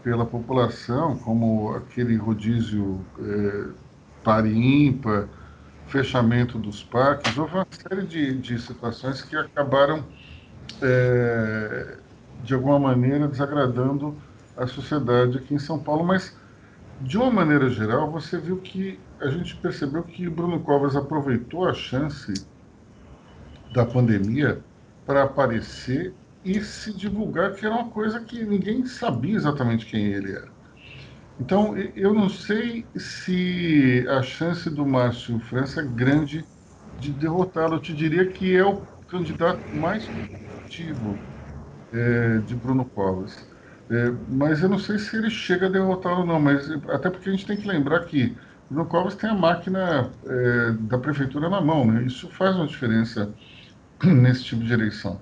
pela 0.00 0.24
população, 0.24 1.16
como 1.16 1.74
aquele 1.74 2.14
rodízio 2.14 3.04
é, 3.18 3.64
pare 4.22 4.56
ímpar, 4.56 5.26
fechamento 5.88 6.56
dos 6.56 6.84
parques, 6.84 7.36
houve 7.36 7.54
uma 7.54 7.66
série 7.68 8.06
de, 8.06 8.38
de 8.38 8.60
situações 8.60 9.22
que 9.22 9.36
acabaram, 9.36 10.04
é, 10.80 11.98
de 12.44 12.54
alguma 12.54 12.78
maneira, 12.78 13.26
desagradando 13.26 14.16
a 14.56 14.68
sociedade 14.68 15.38
aqui 15.38 15.52
em 15.52 15.58
São 15.58 15.80
Paulo, 15.80 16.04
mas, 16.04 16.36
de 17.00 17.18
uma 17.18 17.30
maneira 17.30 17.68
geral, 17.70 18.08
você 18.12 18.38
viu 18.38 18.58
que 18.58 19.00
a 19.20 19.26
gente 19.30 19.56
percebeu 19.56 20.04
que 20.04 20.28
Bruno 20.28 20.60
Covas 20.60 20.94
aproveitou 20.94 21.68
a 21.68 21.74
chance 21.74 22.32
da 23.72 23.84
pandemia 23.84 24.62
para 25.06 25.24
aparecer 25.24 26.18
e 26.44 26.62
se 26.62 26.94
divulgar, 26.96 27.54
que 27.56 27.66
era 27.66 27.74
uma 27.76 27.90
coisa 27.92 28.24
que 28.24 28.44
ninguém 28.44 28.86
sabia 28.86 29.36
exatamente 29.36 29.86
quem 29.86 30.06
ele 30.14 30.32
era. 30.32 30.54
Então, 31.38 31.76
eu 31.78 32.14
não 32.14 32.28
sei 32.30 32.90
se 32.96 34.06
a 34.08 34.22
chance 34.22 34.70
do 34.70 34.86
Márcio 34.86 35.38
França 35.40 35.80
é 35.82 35.86
grande 35.86 36.48
de 36.96 37.12
derrotá-lo. 37.12 37.74
Eu 37.76 37.82
te 37.82 37.94
diria 37.94 38.32
que 38.32 38.54
é 38.56 38.64
o 38.64 38.86
candidato 39.06 39.74
mais 39.74 40.08
competitivo 40.08 41.26
é, 42.02 42.38
de 42.40 42.54
Bruno 42.56 42.88
Covas. 42.90 43.34
É, 43.90 44.10
mas 44.28 44.62
eu 44.62 44.68
não 44.68 44.78
sei 44.78 44.98
se 44.98 45.16
ele 45.16 45.30
chega 45.30 45.66
a 45.66 45.70
derrotá-lo 45.70 46.24
não, 46.26 46.40
mas 46.40 46.68
até 46.90 47.10
porque 47.10 47.28
a 47.28 47.32
gente 47.32 47.46
tem 47.46 47.56
que 47.56 47.66
lembrar 47.68 48.04
que 48.06 48.36
Bruno 48.68 48.88
Covas 48.88 49.14
tem 49.16 49.30
a 49.30 49.34
máquina 49.34 50.16
é, 50.24 50.72
da 50.72 50.98
prefeitura 50.98 51.48
na 51.48 51.60
mão, 51.60 51.86
né? 51.90 52.04
Isso 52.04 52.28
faz 52.30 52.56
uma 52.56 52.66
diferença 52.66 53.34
nesse 54.04 54.44
tipo 54.44 54.62
de 54.62 54.72
eleição. 54.72 55.20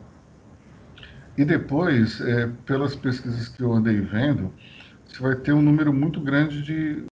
E 1.36 1.44
depois, 1.44 2.20
é, 2.20 2.48
pelas 2.64 2.94
pesquisas 2.94 3.48
que 3.48 3.62
eu 3.62 3.72
andei 3.72 4.00
vendo, 4.00 4.52
você 5.04 5.20
vai 5.20 5.34
ter 5.34 5.52
um 5.52 5.62
número 5.62 5.92
muito 5.92 6.20
grande 6.20 6.62
de 6.62 7.04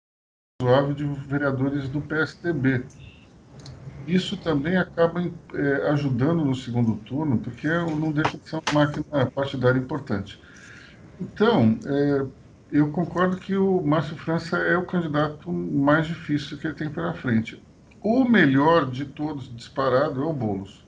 razoável 0.61 0.95
de 0.95 1.05
vereadores 1.29 1.89
do 1.89 2.01
PSDB. 2.01 2.85
Isso 4.07 4.37
também 4.37 4.77
acaba 4.77 5.23
é, 5.55 5.91
ajudando 5.91 6.45
no 6.45 6.55
segundo 6.55 6.97
turno, 6.97 7.39
porque 7.39 7.69
não 7.69 8.13
deixa 8.13 8.37
de 8.37 8.49
ser 8.49 8.57
uma 8.57 8.85
máquina 8.85 9.27
partidária 9.27 9.79
importante. 9.79 10.41
Então, 11.21 11.79
é, 11.87 12.27
eu 12.73 12.91
concordo 12.91 13.37
que 13.37 13.57
o 13.57 13.83
Márcio 13.83 14.17
França 14.17 14.57
é 14.57 14.77
o 14.77 14.87
candidato 14.87 15.53
mais 15.53 16.07
difícil 16.07 16.59
que 16.59 16.67
ele 16.67 16.75
tem 16.75 16.91
pela 16.91 17.15
frente. 17.15 17.63
O 18.01 18.25
melhor 18.25 18.91
de 18.91 19.05
todos, 19.05 19.55
disparado, 19.55 20.23
é 20.23 20.25
o 20.25 20.33
Boulos. 20.33 20.82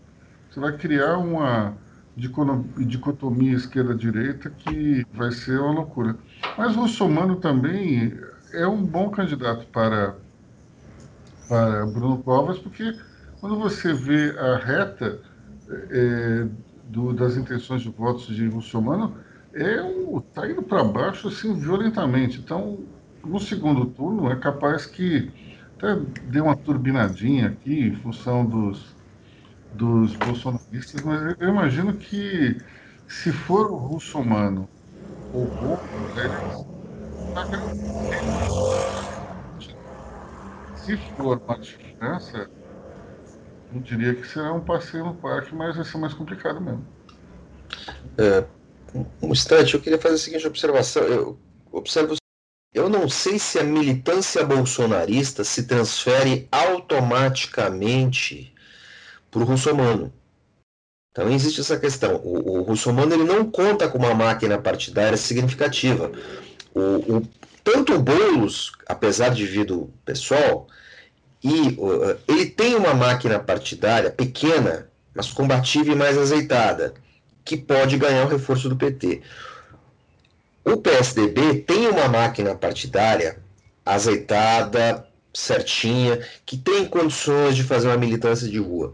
Você 0.55 0.61
vai 0.61 0.73
criar 0.79 1.19
uma 1.19 1.75
dicotomia 2.17 3.57
esquerda-direita 3.57 4.51
que 4.51 5.05
vai 5.13 5.33
ser 5.33 5.59
uma 5.59 5.73
loucura. 5.73 6.17
Mas 6.57 6.77
o 6.77 6.83
Russomano 6.83 7.35
também 7.41 8.17
é 8.53 8.65
um 8.65 8.81
bom 8.87 9.11
candidato 9.11 9.67
para, 9.73 10.15
para 11.49 11.85
Bruno 11.87 12.19
Covas, 12.19 12.57
porque 12.57 12.97
quando 13.41 13.59
você 13.59 13.93
vê 13.93 14.39
a 14.39 14.57
reta 14.59 15.19
é, 15.91 16.47
do, 16.85 17.13
das 17.13 17.37
intenções 17.37 17.83
de 17.83 17.91
votos 17.91 18.27
de 18.27 18.47
Russomano, 18.47 19.17
é 19.53 19.83
um, 19.83 20.21
tá 20.21 20.49
indo 20.49 20.63
para 20.63 20.85
baixo 20.85 21.27
assim 21.27 21.53
violentamente. 21.59 22.39
Então, 22.39 22.79
no 23.25 23.41
segundo 23.41 23.87
turno, 23.87 24.31
é 24.31 24.37
capaz 24.37 24.87
que 24.87 25.33
até 25.77 25.97
dê 26.29 26.41
uma 26.41 26.55
turbinadinha 26.55 27.49
aqui 27.49 27.89
em 27.89 27.97
função 27.97 28.47
dos 28.47 28.95
dos 29.75 30.17
bolsonaristas, 30.17 31.03
mas 31.03 31.37
eu 31.39 31.49
imagino 31.49 31.97
que 31.99 32.57
se 33.09 33.33
for 33.33 33.71
o 33.71 33.77
russomano 33.77 34.69
ou 35.33 35.49
o 35.61 35.79
eles 35.93 36.65
se 40.77 40.97
for 41.17 41.41
uma 41.49 41.59
diferença, 41.59 42.49
eu 43.73 43.81
diria 43.81 44.15
que 44.15 44.27
será 44.27 44.53
um 44.53 44.65
passeio 44.65 45.05
no 45.05 45.15
parque, 45.17 45.55
mas 45.55 45.77
vai 45.77 45.85
ser 45.85 45.99
mais 45.99 46.15
complicado 46.15 46.61
mesmo. 46.61 46.87
É, 48.19 48.45
um 49.23 49.33
instante, 49.33 49.75
eu 49.75 49.81
queria 49.81 49.99
fazer 49.99 50.15
a 50.15 50.19
seguinte 50.19 50.47
observação. 50.47 51.03
Eu 51.03 51.39
observo 51.73 52.15
eu 52.73 52.89
não 52.89 53.09
sei 53.09 53.39
se 53.39 53.61
a 53.61 53.65
militância 53.65 54.45
bolsonarista 54.45 55.45
se 55.45 55.65
transfere 55.65 56.49
automaticamente 56.51 58.54
para 59.35 59.43
o 59.43 59.47
russomano. 59.47 60.13
Então 61.11 61.29
existe 61.29 61.61
essa 61.61 61.77
questão. 61.77 62.21
O, 62.23 62.59
o 62.59 62.63
russomano 62.63 63.13
ele 63.13 63.25
não 63.25 63.51
conta 63.51 63.89
com 63.89 63.99
uma 63.99 64.15
máquina 64.15 64.57
partidária 64.59 65.17
significativa. 65.17 66.13
O, 66.73 67.17
o, 67.17 67.29
tanto 67.65 67.95
o 67.95 68.01
Boulos, 68.01 68.73
apesar 68.87 69.31
de 69.31 69.45
vir 69.45 69.65
do 69.65 69.91
pessoal, 70.05 70.69
e, 71.43 71.77
ele 72.29 72.47
tem 72.47 72.77
uma 72.77 72.95
máquina 72.95 73.41
partidária 73.41 74.11
pequena, 74.11 74.89
mas 75.13 75.33
combativa 75.33 75.91
e 75.91 75.97
mais 75.97 76.17
azeitada, 76.17 76.95
que 77.45 77.57
pode 77.57 77.97
ganhar 77.97 78.25
o 78.25 78.29
reforço 78.29 78.69
do 78.69 78.77
PT. 78.77 79.21
O 80.65 80.77
PSDB 80.77 81.57
tem 81.57 81.89
uma 81.89 82.09
máquina 82.09 82.55
partidária 82.55 83.39
azeitada, 83.85 85.07
certinha, 85.35 86.21
que 86.47 86.57
tem 86.57 86.87
condições 86.87 87.57
de 87.57 87.65
fazer 87.65 87.89
uma 87.89 87.97
militância 87.97 88.49
de 88.49 88.59
rua. 88.59 88.93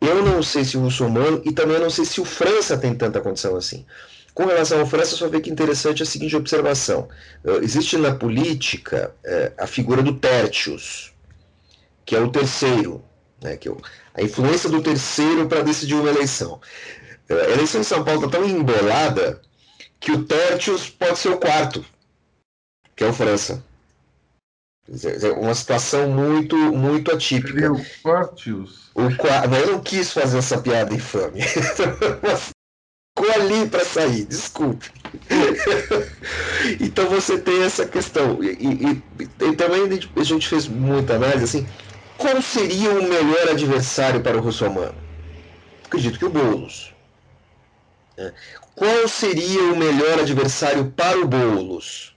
Eu 0.00 0.24
não 0.24 0.42
sei 0.42 0.64
se 0.64 0.76
o 0.76 0.80
muçulmano 0.80 1.42
e 1.44 1.52
também 1.52 1.78
não 1.78 1.90
sei 1.90 2.04
se 2.04 2.20
o 2.20 2.24
França 2.24 2.76
tem 2.76 2.94
tanta 2.94 3.20
condição 3.20 3.56
assim. 3.56 3.84
Com 4.34 4.46
relação 4.46 4.78
ao 4.78 4.86
França, 4.86 5.16
só 5.16 5.28
vê 5.28 5.40
que 5.40 5.50
interessante 5.50 6.02
a 6.02 6.06
seguinte 6.06 6.36
observação: 6.36 7.08
uh, 7.44 7.62
existe 7.62 7.96
na 7.96 8.14
política 8.14 9.12
uh, 9.24 9.52
a 9.58 9.66
figura 9.66 10.00
do 10.00 10.14
Tertius, 10.14 11.12
que 12.04 12.14
é 12.14 12.20
o 12.20 12.30
terceiro, 12.30 13.04
né, 13.42 13.56
que 13.56 13.66
é 13.66 13.72
o, 13.72 13.80
a 14.14 14.22
influência 14.22 14.70
do 14.70 14.80
terceiro 14.80 15.48
para 15.48 15.62
decidir 15.62 15.94
uma 15.94 16.08
eleição. 16.08 16.60
Uh, 17.28 17.34
a 17.34 17.50
eleição 17.50 17.80
em 17.80 17.84
São 17.84 18.04
Paulo 18.04 18.26
está 18.26 18.38
tão 18.38 18.48
embolada 18.48 19.40
que 19.98 20.12
o 20.12 20.22
Tertius 20.24 20.88
pode 20.88 21.18
ser 21.18 21.30
o 21.30 21.38
quarto, 21.38 21.84
que 22.94 23.02
é 23.02 23.08
o 23.08 23.12
França. 23.12 23.64
Uma 25.38 25.54
situação 25.54 26.08
muito, 26.08 26.56
muito 26.56 27.12
atípica. 27.12 27.66
É 27.66 27.70
o 27.70 27.84
Quartius. 28.02 28.90
O 28.94 29.02
Eu 29.02 29.72
não 29.72 29.80
quis 29.80 30.12
fazer 30.12 30.38
essa 30.38 30.58
piada 30.58 30.94
infame. 30.94 31.42
Ficou 33.18 33.34
ali 33.34 33.68
para 33.68 33.84
sair, 33.84 34.24
desculpe. 34.24 34.90
então 36.80 37.06
você 37.08 37.36
tem 37.36 37.62
essa 37.64 37.84
questão. 37.84 38.42
E, 38.42 38.48
e, 38.48 39.02
e, 39.44 39.56
também 39.56 39.82
a 40.16 40.24
gente 40.24 40.48
fez 40.48 40.66
muita 40.66 41.16
análise 41.16 41.44
assim. 41.44 41.68
Qual 42.16 42.40
seria 42.40 42.90
o 42.90 43.02
melhor 43.02 43.48
adversário 43.50 44.20
para 44.22 44.38
o 44.38 44.40
russomano? 44.40 44.94
Acredito 45.84 46.18
que 46.18 46.24
o 46.24 46.30
Boulos. 46.30 46.94
É. 48.16 48.32
Qual 48.74 49.06
seria 49.08 49.62
o 49.72 49.76
melhor 49.76 50.20
adversário 50.20 50.92
para 50.96 51.18
o 51.18 51.26
Boulos? 51.26 52.16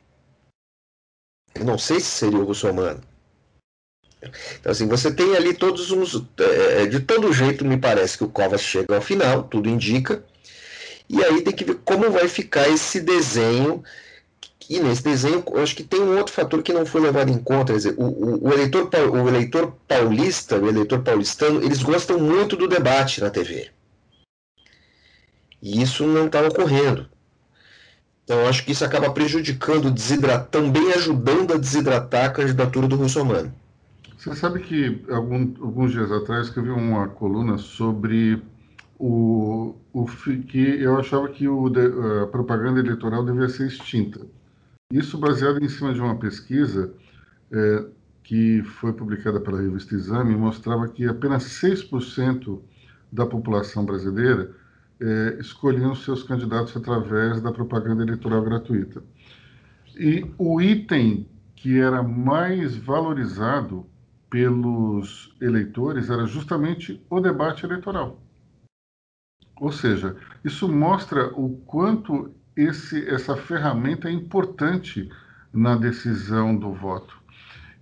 Eu 1.56 1.66
não 1.66 1.78
sei 1.78 2.00
se 2.00 2.08
seria 2.08 2.40
o 2.40 2.46
russomano. 2.46 3.02
Então, 4.60 4.72
assim, 4.72 4.88
você 4.88 5.12
tem 5.12 5.36
ali 5.36 5.54
todos. 5.54 5.92
É, 6.40 6.84
é, 6.84 6.86
de 6.86 7.00
todo 7.00 7.34
jeito, 7.34 7.66
me 7.66 7.78
parece 7.78 8.18
que 8.18 8.24
o 8.24 8.30
Covas 8.30 8.62
chega 8.62 8.96
ao 8.96 9.02
final, 9.02 9.44
tudo 9.44 9.70
indica. 9.70 10.24
E 11.10 11.24
aí 11.24 11.42
tem 11.42 11.54
que 11.54 11.66
ver 11.66 11.80
como 11.84 12.10
vai 12.12 12.28
ficar 12.28 12.70
esse 12.70 13.02
desenho. 13.02 13.84
E 14.70 14.80
nesse 14.80 15.04
desenho, 15.04 15.44
eu 15.46 15.62
acho 15.62 15.76
que 15.76 15.84
tem 15.84 16.00
um 16.00 16.18
outro 16.18 16.34
fator 16.34 16.64
que 16.64 16.72
não 16.72 16.86
foi 16.86 17.02
levado 17.02 17.30
em 17.30 17.40
conta. 17.40 17.74
Quer 17.74 17.78
dizer, 17.78 17.96
o, 17.98 18.06
o, 18.06 18.48
o, 18.48 18.54
eleitor, 18.54 18.90
o 19.12 19.28
eleitor 19.28 19.76
paulista, 19.88 20.58
o 20.58 20.70
eleitor 20.70 21.02
paulistano, 21.02 21.62
eles 21.62 21.84
gostam 21.84 22.18
muito 22.18 22.56
do 22.56 22.68
debate 22.68 23.20
na 23.20 23.30
TV. 23.30 23.70
E 25.62 25.82
isso 25.82 26.08
não 26.08 26.28
está 26.28 26.42
ocorrendo. 26.42 27.10
Então, 28.32 28.44
eu 28.44 28.48
acho 28.48 28.64
que 28.64 28.72
isso 28.72 28.86
acaba 28.86 29.12
prejudicando, 29.12 29.92
desidratando, 29.92 30.72
também 30.72 30.94
ajudando 30.94 31.54
a 31.54 31.58
desidratar 31.58 32.28
a 32.28 32.30
candidatura 32.30 32.88
do 32.88 32.96
Russomano. 32.96 33.54
Você 34.18 34.34
sabe 34.34 34.62
que 34.62 35.04
algum, 35.10 35.54
alguns 35.62 35.92
dias 35.92 36.10
atrás 36.14 36.48
escrevi 36.48 36.70
uma 36.70 37.10
coluna 37.10 37.58
sobre 37.58 38.42
o, 38.98 39.76
o 39.92 40.06
que 40.48 40.82
eu 40.82 40.98
achava 40.98 41.28
que 41.28 41.46
o, 41.46 41.70
a 42.24 42.28
propaganda 42.28 42.80
eleitoral 42.80 43.26
devia 43.26 43.50
ser 43.50 43.68
extinta. 43.68 44.22
Isso 44.94 45.18
baseado 45.18 45.62
em 45.62 45.68
cima 45.68 45.94
de 45.94 46.00
uma 46.00 46.16
pesquisa 46.16 46.94
é, 47.52 47.84
que 48.24 48.64
foi 48.64 48.94
publicada 48.94 49.42
pela 49.42 49.60
revista 49.60 49.94
Exame 49.94 50.38
mostrava 50.38 50.88
que 50.88 51.06
apenas 51.06 51.44
6% 51.62 52.62
da 53.12 53.26
população 53.26 53.84
brasileira 53.84 54.56
é, 55.02 55.38
escolhiam 55.40 55.96
seus 55.96 56.24
candidatos 56.24 56.78
através 56.78 57.42
da 57.42 57.52
propaganda 57.52 58.04
eleitoral 58.04 58.44
gratuita. 58.44 59.04
E 59.98 60.26
o 60.38 60.62
item 60.62 61.28
que 61.56 61.80
era 61.80 62.02
mais 62.02 62.76
valorizado 62.76 63.86
pelos 64.30 65.36
eleitores 65.42 66.10
era 66.10 66.26
justamente 66.26 67.04
o 67.10 67.20
debate 67.20 67.66
eleitoral. 67.66 68.20
Ou 69.60 69.72
seja, 69.72 70.16
isso 70.44 70.68
mostra 70.68 71.28
o 71.38 71.58
quanto 71.66 72.34
esse, 72.56 73.08
essa 73.08 73.36
ferramenta 73.36 74.10
é 74.10 74.12
importante 74.12 75.10
na 75.54 75.76
decisão 75.76 76.56
do 76.56 76.74
voto. 76.74 77.22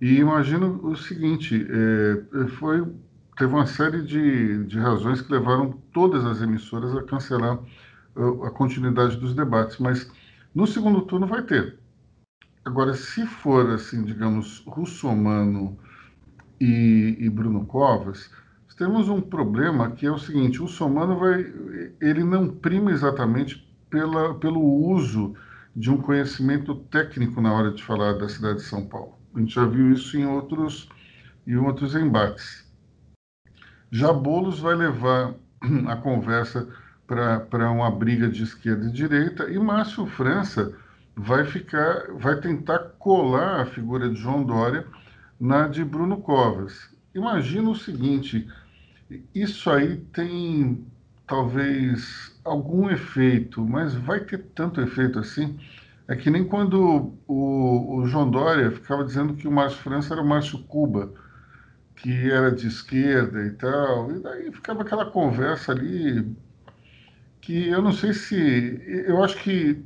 E 0.00 0.16
imagino 0.16 0.80
o 0.86 0.96
seguinte: 0.96 1.66
é, 1.68 2.46
foi, 2.48 2.86
teve 3.40 3.54
uma 3.54 3.64
série 3.64 4.02
de, 4.02 4.66
de 4.66 4.78
razões 4.78 5.22
que 5.22 5.32
levaram 5.32 5.72
todas 5.94 6.26
as 6.26 6.42
emissoras 6.42 6.94
a 6.94 7.02
cancelar 7.02 7.58
a, 8.14 8.48
a 8.48 8.50
continuidade 8.50 9.16
dos 9.16 9.32
debates, 9.32 9.78
mas 9.78 10.12
no 10.54 10.66
segundo 10.66 11.00
turno 11.00 11.26
vai 11.26 11.42
ter. 11.42 11.78
Agora, 12.62 12.92
se 12.92 13.24
for 13.24 13.70
assim, 13.70 14.04
digamos, 14.04 14.62
russomano 14.66 15.78
e, 16.60 17.16
e 17.18 17.30
Bruno 17.30 17.64
Covas, 17.64 18.30
temos 18.76 19.08
um 19.08 19.22
problema 19.22 19.90
que 19.90 20.04
é 20.04 20.10
o 20.10 20.18
seguinte: 20.18 20.62
o 20.62 20.68
somano 20.68 21.18
vai, 21.18 21.40
ele 21.98 22.22
não 22.22 22.46
prima 22.46 22.90
exatamente 22.90 23.66
pela, 23.88 24.34
pelo 24.34 24.62
uso 24.62 25.34
de 25.74 25.90
um 25.90 25.96
conhecimento 25.96 26.74
técnico 26.74 27.40
na 27.40 27.54
hora 27.54 27.72
de 27.72 27.82
falar 27.82 28.18
da 28.18 28.28
cidade 28.28 28.56
de 28.56 28.64
São 28.64 28.86
Paulo. 28.86 29.14
A 29.34 29.38
gente 29.40 29.54
já 29.54 29.64
viu 29.64 29.92
isso 29.92 30.18
em 30.18 30.26
outros, 30.26 30.90
em 31.46 31.56
outros 31.56 31.94
embates. 31.94 32.69
Já 33.90 34.12
Boulos 34.12 34.60
vai 34.60 34.74
levar 34.74 35.34
a 35.88 35.96
conversa 35.96 36.68
para 37.06 37.70
uma 37.70 37.90
briga 37.90 38.28
de 38.28 38.44
esquerda 38.44 38.86
e 38.86 38.92
direita 38.92 39.50
e 39.50 39.58
Márcio 39.58 40.06
França 40.06 40.72
vai 41.16 41.44
ficar, 41.44 42.12
vai 42.12 42.40
tentar 42.40 42.78
colar 42.98 43.60
a 43.60 43.66
figura 43.66 44.08
de 44.08 44.14
João 44.14 44.44
Dória 44.44 44.86
na 45.40 45.66
de 45.66 45.84
Bruno 45.84 46.18
Covas. 46.18 46.88
Imagina 47.14 47.68
o 47.70 47.74
seguinte: 47.74 48.48
isso 49.34 49.68
aí 49.70 49.96
tem 50.12 50.86
talvez 51.26 52.32
algum 52.44 52.88
efeito, 52.90 53.64
mas 53.64 53.94
vai 53.94 54.20
ter 54.20 54.38
tanto 54.54 54.80
efeito 54.80 55.18
assim. 55.18 55.58
É 56.06 56.16
que 56.16 56.30
nem 56.30 56.44
quando 56.44 57.14
o, 57.26 57.98
o 57.98 58.06
João 58.06 58.30
Dória 58.30 58.70
ficava 58.70 59.04
dizendo 59.04 59.34
que 59.34 59.46
o 59.46 59.52
Márcio 59.52 59.78
França 59.78 60.14
era 60.14 60.22
o 60.22 60.26
Márcio 60.26 60.58
Cuba, 60.64 61.12
que 62.02 62.30
era 62.30 62.50
de 62.50 62.66
esquerda 62.66 63.44
e 63.44 63.50
tal, 63.50 64.10
e 64.10 64.20
daí 64.20 64.50
ficava 64.52 64.82
aquela 64.82 65.10
conversa 65.10 65.72
ali 65.72 66.34
que 67.40 67.68
eu 67.68 67.82
não 67.82 67.92
sei 67.92 68.12
se. 68.12 68.82
Eu 69.06 69.22
acho 69.22 69.36
que 69.42 69.82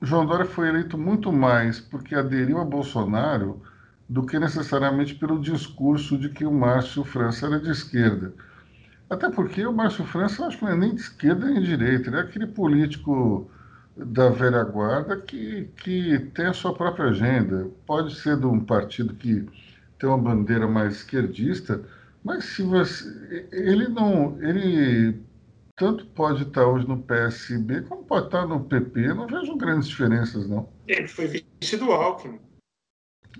João 0.00 0.26
Dória 0.26 0.44
foi 0.44 0.68
eleito 0.68 0.98
muito 0.98 1.32
mais 1.32 1.80
porque 1.80 2.14
aderiu 2.14 2.58
a 2.60 2.64
Bolsonaro 2.64 3.62
do 4.08 4.26
que 4.26 4.38
necessariamente 4.38 5.14
pelo 5.14 5.40
discurso 5.40 6.18
de 6.18 6.28
que 6.28 6.44
o 6.44 6.52
Márcio 6.52 7.04
França 7.04 7.46
era 7.46 7.60
de 7.60 7.70
esquerda. 7.70 8.34
Até 9.08 9.30
porque 9.30 9.64
o 9.64 9.72
Márcio 9.72 10.04
França, 10.04 10.42
eu 10.42 10.48
acho 10.48 10.58
que 10.58 10.64
não 10.64 10.72
é 10.72 10.76
nem 10.76 10.94
de 10.94 11.00
esquerda 11.02 11.46
nem 11.46 11.60
de 11.60 11.66
direita, 11.66 12.08
ele 12.08 12.16
é 12.16 12.20
aquele 12.20 12.46
político 12.46 13.50
da 13.96 14.30
velha 14.30 14.64
guarda 14.64 15.16
que, 15.16 15.70
que 15.76 16.18
tem 16.34 16.46
a 16.46 16.52
sua 16.52 16.74
própria 16.74 17.06
agenda. 17.06 17.70
Pode 17.86 18.14
ser 18.14 18.38
de 18.38 18.46
um 18.46 18.58
partido 18.58 19.14
que 19.14 19.46
tem 20.02 20.08
uma 20.08 20.18
bandeira 20.18 20.66
mais 20.66 20.96
esquerdista, 20.96 21.88
mas 22.24 22.44
se 22.44 22.62
você. 22.64 23.48
Ele 23.52 23.86
não. 23.86 24.36
Ele 24.42 25.22
tanto 25.76 26.04
pode 26.06 26.42
estar 26.42 26.66
hoje 26.66 26.88
no 26.88 27.00
PSB 27.00 27.82
como 27.82 28.04
pode 28.04 28.26
estar 28.26 28.44
no 28.46 28.64
PP. 28.64 29.14
Não 29.14 29.28
vejo 29.28 29.56
grandes 29.56 29.88
diferenças, 29.88 30.48
não. 30.48 30.68
Ele 30.88 31.06
foi 31.06 31.28
vice 31.28 31.76
do 31.76 31.92
Alckmin. 31.92 32.40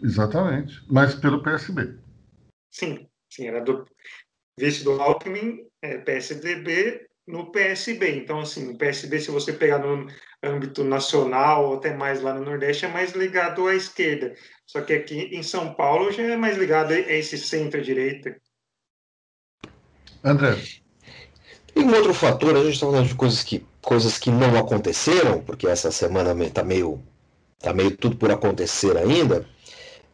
Exatamente. 0.02 0.80
Mas 0.88 1.16
pelo 1.16 1.42
PSB. 1.42 1.98
Sim, 2.70 3.08
sim, 3.28 3.48
era 3.48 3.60
do 3.60 3.84
vice 4.56 4.84
do 4.84 4.92
Alckmin, 4.92 5.66
é, 5.82 5.98
PSDB, 5.98 7.08
no 7.26 7.50
PSB. 7.50 8.18
Então, 8.18 8.40
assim, 8.40 8.72
o 8.72 8.78
PSB, 8.78 9.18
se 9.18 9.30
você 9.32 9.52
pegar 9.52 9.78
no 9.78 10.08
âmbito 10.44 10.84
nacional 10.84 11.66
ou 11.66 11.74
até 11.76 11.94
mais 11.94 12.22
lá 12.22 12.32
no 12.32 12.44
Nordeste, 12.44 12.84
é 12.84 12.88
mais 12.88 13.12
ligado 13.12 13.66
à 13.66 13.74
esquerda. 13.74 14.34
Só 14.72 14.80
que 14.80 14.94
aqui 14.94 15.28
em 15.32 15.42
São 15.42 15.74
Paulo 15.74 16.10
já 16.10 16.22
é 16.22 16.34
mais 16.34 16.56
ligado 16.56 16.92
a 16.92 16.98
esse 16.98 17.36
centro-direita. 17.36 18.34
André. 20.24 20.56
Tem 21.74 21.84
um 21.84 21.94
outro 21.94 22.14
fator, 22.14 22.56
a 22.56 22.62
gente 22.62 22.72
está 22.72 22.86
falando 22.86 23.06
de 23.06 23.14
coisas 23.14 23.42
que, 23.42 23.66
coisas 23.82 24.16
que 24.16 24.30
não 24.30 24.56
aconteceram, 24.56 25.42
porque 25.42 25.66
essa 25.66 25.90
semana 25.92 26.32
está 26.42 26.64
meio, 26.64 27.02
tá 27.58 27.74
meio 27.74 27.90
tudo 27.94 28.16
por 28.16 28.30
acontecer 28.30 28.96
ainda. 28.96 29.46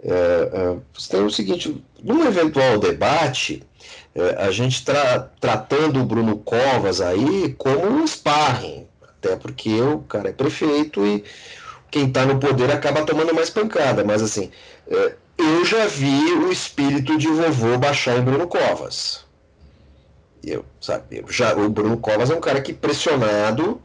É, 0.02 0.10
é, 0.10 0.76
você 0.92 1.10
tem 1.10 1.24
o 1.24 1.30
seguinte, 1.30 1.80
num 2.02 2.26
eventual 2.26 2.80
debate, 2.80 3.62
é, 4.12 4.42
a 4.42 4.50
gente 4.50 4.74
está 4.74 5.20
tratando 5.40 6.00
o 6.00 6.04
Bruno 6.04 6.36
Covas 6.38 7.00
aí 7.00 7.54
como 7.56 7.86
um 7.86 8.04
sparring, 8.04 8.88
até 9.02 9.36
porque 9.36 9.80
o 9.80 10.00
cara 10.00 10.30
é 10.30 10.32
prefeito 10.32 11.06
e 11.06 11.24
quem 11.90 12.06
está 12.06 12.24
no 12.24 12.38
poder 12.38 12.70
acaba 12.70 13.04
tomando 13.04 13.34
mais 13.34 13.50
pancada, 13.50 14.04
mas 14.04 14.22
assim, 14.22 14.50
é, 14.88 15.14
eu 15.38 15.64
já 15.64 15.86
vi 15.86 16.32
o 16.32 16.50
espírito 16.50 17.16
de 17.16 17.28
vovô 17.28 17.78
baixar 17.78 18.18
em 18.18 18.22
Bruno 18.22 18.46
Covas. 18.46 19.24
Eu, 20.44 20.64
sabe, 20.80 21.24
já, 21.28 21.54
o 21.54 21.68
Bruno 21.68 21.96
Covas 21.98 22.30
é 22.30 22.34
um 22.34 22.40
cara 22.40 22.60
que 22.60 22.72
pressionado, 22.72 23.80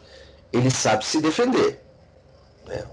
ele 0.52 0.70
sabe 0.70 1.06
se 1.06 1.20
defender. 1.22 1.80
Né? 2.68 2.84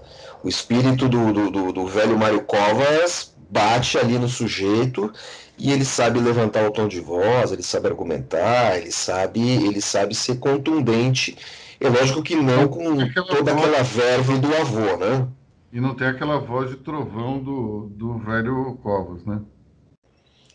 o 0.43 0.49
espírito 0.49 1.07
do, 1.07 1.31
do, 1.31 1.51
do, 1.51 1.71
do 1.71 1.87
velho 1.87 2.17
Mário 2.17 2.41
Covas 2.41 3.33
bate 3.49 3.97
ali 3.97 4.17
no 4.17 4.27
sujeito 4.27 5.11
e 5.57 5.71
ele 5.71 5.85
sabe 5.85 6.19
levantar 6.19 6.65
o 6.65 6.71
tom 6.71 6.87
de 6.87 6.99
voz, 6.99 7.51
ele 7.51 7.61
sabe 7.61 7.87
argumentar, 7.87 8.77
ele 8.77 8.91
sabe, 8.91 9.41
ele 9.41 9.81
sabe 9.81 10.15
ser 10.15 10.39
contundente. 10.39 11.37
É 11.81 11.89
lógico 11.89 12.21
que 12.21 12.35
não 12.35 12.67
com 12.67 12.95
toda 13.11 13.53
aquela 13.53 13.81
verve 13.81 14.37
do 14.37 14.55
avô, 14.55 14.97
né? 14.97 15.27
E 15.73 15.81
não 15.81 15.95
tem 15.95 16.05
aquela 16.05 16.37
voz 16.37 16.69
de 16.69 16.75
trovão 16.75 17.39
do, 17.39 17.89
do 17.95 18.19
velho 18.19 18.77
Covas, 18.83 19.25
né? 19.25 19.41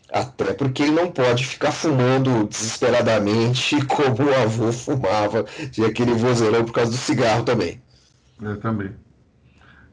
Até 0.09 0.53
porque 0.53 0.83
ele 0.83 0.93
não 0.93 1.11
pode 1.11 1.45
ficar 1.45 1.73
fumando 1.73 2.47
desesperadamente 2.47 3.75
como 3.87 4.23
o 4.23 4.33
avô 4.41 4.71
fumava, 4.71 5.43
de 5.69 5.83
aquele 5.83 6.13
vozeirão 6.13 6.63
por 6.63 6.71
causa 6.71 6.91
do 6.91 6.97
cigarro 6.97 7.43
também. 7.43 7.81
É, 8.41 8.55
também. 8.55 8.95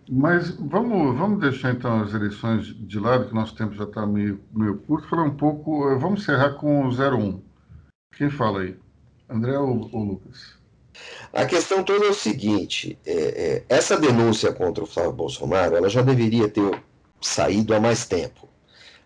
Mas 0.09 0.51
vamos, 0.57 1.18
vamos 1.18 1.40
deixar 1.40 1.73
então 1.73 2.01
as 2.03 2.14
eleições 2.14 2.66
de 2.66 3.01
lado, 3.01 3.27
que 3.27 3.35
nosso 3.35 3.57
tempo 3.57 3.75
já 3.75 3.85
está 3.85 4.07
meio, 4.07 4.38
meio 4.53 4.77
curto, 4.77 5.09
falar 5.09 5.25
um 5.25 5.35
pouco. 5.35 5.90
Eh, 5.90 5.99
vamos 5.99 6.20
encerrar 6.20 6.51
com 6.51 6.87
o 6.87 6.90
01. 6.90 7.42
Quem 8.16 8.31
fala 8.31 8.61
aí? 8.61 8.77
André 9.28 9.59
ou, 9.59 9.89
ou 9.93 10.05
Lucas? 10.05 10.62
A 11.32 11.45
questão 11.45 11.82
toda 11.82 12.07
é 12.07 12.09
o 12.09 12.14
seguinte: 12.14 12.99
é, 13.05 13.12
é, 13.12 13.62
essa 13.68 13.97
denúncia 13.97 14.53
contra 14.53 14.84
o 14.84 14.86
Flávio 14.86 15.12
Bolsonaro 15.12 15.76
ela 15.76 15.88
já 15.88 16.03
deveria 16.03 16.49
ter 16.49 16.82
saído 17.20 17.74
há 17.74 17.80
mais 17.80 18.07
tempo. 18.07 18.49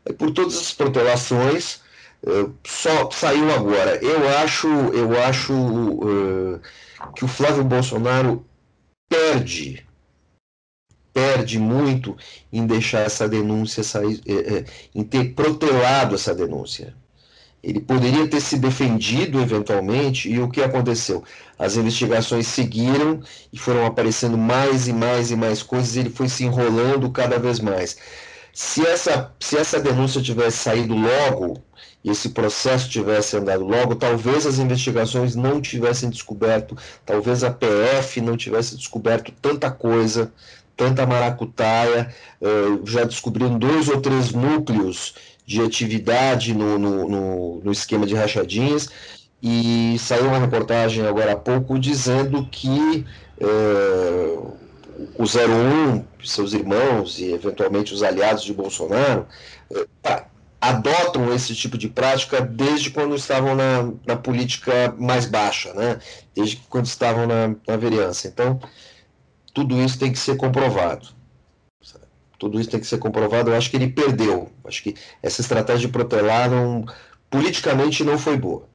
É, 0.05 0.13
por 0.13 0.33
todas 0.33 0.57
as 0.57 0.73
protelações, 0.73 1.81
é, 2.27 2.49
só 2.67 3.11
saiu 3.11 3.51
agora. 3.53 3.97
Eu 4.03 4.29
acho, 4.39 4.69
eu 4.69 5.21
acho 5.23 5.55
uh, 5.55 6.61
que 7.15 7.25
o 7.25 7.29
Flávio 7.29 7.65
Bolsonaro 7.65 8.45
perde 9.09 9.87
perde 11.19 11.59
muito 11.59 12.17
em 12.53 12.65
deixar 12.65 13.01
essa 13.01 13.29
denúncia 13.29 13.83
sair, 13.83 14.21
é, 14.25 14.59
é, 14.59 14.65
em 14.95 15.03
ter 15.03 15.35
protelado 15.35 16.15
essa 16.15 16.33
denúncia. 16.33 16.95
Ele 17.63 17.81
poderia 17.81 18.27
ter 18.29 18.41
se 18.41 18.57
defendido 18.59 19.41
eventualmente, 19.41 20.31
e 20.31 20.39
o 20.41 20.49
que 20.49 20.63
aconteceu? 20.63 21.25
As 21.59 21.77
investigações 21.77 22.47
seguiram 22.47 23.21
e 23.53 23.59
foram 23.59 23.85
aparecendo 23.85 24.39
mais 24.39 24.87
e 24.87 24.93
mais 24.93 25.31
e 25.31 25.37
mais 25.37 25.63
coisas, 25.63 25.97
e 25.97 26.01
ele 26.01 26.11
foi 26.11 26.29
se 26.29 26.45
enrolando 26.45 27.11
cada 27.11 27.39
vez 27.39 27.59
mais. 27.59 27.97
Se 28.53 28.87
essa, 28.87 29.33
se 29.41 29.57
essa 29.57 29.81
denúncia 29.81 30.23
tivesse 30.23 30.59
saído 30.59 30.95
logo, 30.95 31.63
e 32.03 32.11
esse 32.11 32.31
processo 32.31 32.89
tivesse 32.89 33.37
andado 33.37 33.65
logo, 33.65 33.97
talvez 33.97 34.47
as 34.47 34.59
investigações 34.59 35.35
não 35.35 35.61
tivessem 35.61 36.09
descoberto, 36.11 36.77
talvez 37.05 37.43
a 37.43 37.51
PF 37.51 38.21
não 38.21 38.37
tivesse 38.37 38.77
descoberto 38.77 39.33
tanta 39.43 39.71
coisa, 39.71 40.33
tanta 40.77 41.05
maracutaia, 41.05 42.15
uh, 42.41 42.87
já 42.87 43.03
descobriram 43.05 43.59
dois 43.59 43.89
ou 43.89 44.01
três 44.01 44.33
núcleos 44.33 45.15
de 45.49 45.63
atividade 45.63 46.53
no, 46.53 46.79
no, 46.79 47.09
no, 47.09 47.61
no 47.65 47.73
esquema 47.73 48.05
de 48.05 48.15
rachadinhas, 48.15 48.91
e 49.43 49.97
saiu 49.99 50.27
uma 50.27 50.39
reportagem 50.39 51.07
agora 51.07 51.33
há 51.33 51.37
pouco 51.37 51.79
dizendo 51.79 52.47
que 52.51 53.07
uh, 53.41 54.53
o 55.17 55.23
01, 55.23 56.05
seus 56.23 56.53
irmãos 56.53 57.19
e 57.19 57.33
eventualmente 57.33 57.95
os 57.95 58.03
aliados 58.03 58.45
de 58.45 58.53
Bolsonaro, 58.53 59.27
uh, 59.71 60.23
adotam 60.61 61.33
esse 61.33 61.55
tipo 61.55 61.79
de 61.79 61.89
prática 61.89 62.43
desde 62.43 62.91
quando 62.91 63.17
estavam 63.17 63.55
na, 63.55 63.91
na 64.07 64.17
política 64.17 64.95
mais 64.99 65.25
baixa, 65.25 65.73
né? 65.73 65.99
desde 66.35 66.57
quando 66.69 66.85
estavam 66.85 67.27
na, 67.27 67.55
na 67.67 67.77
vereança. 67.79 68.29
Então, 68.29 68.61
tudo 69.55 69.81
isso 69.81 69.99
tem 69.99 70.13
que 70.13 70.19
ser 70.19 70.37
comprovado. 70.37 71.09
Tudo 72.39 72.61
isso 72.61 72.71
tem 72.71 72.81
que 72.81 72.87
ser 72.87 72.99
comprovado. 72.99 73.51
Eu 73.51 73.57
acho 73.57 73.71
que 73.71 73.77
ele 73.77 73.89
perdeu. 73.89 74.51
Acho 74.65 74.83
que 74.83 74.95
essa 75.23 75.41
estratégia 75.41 75.87
de 75.87 75.93
protelar 75.93 76.49
não, 76.51 76.87
politicamente 77.31 78.05
não 78.05 78.19
foi 78.19 78.37
boa. 78.37 78.69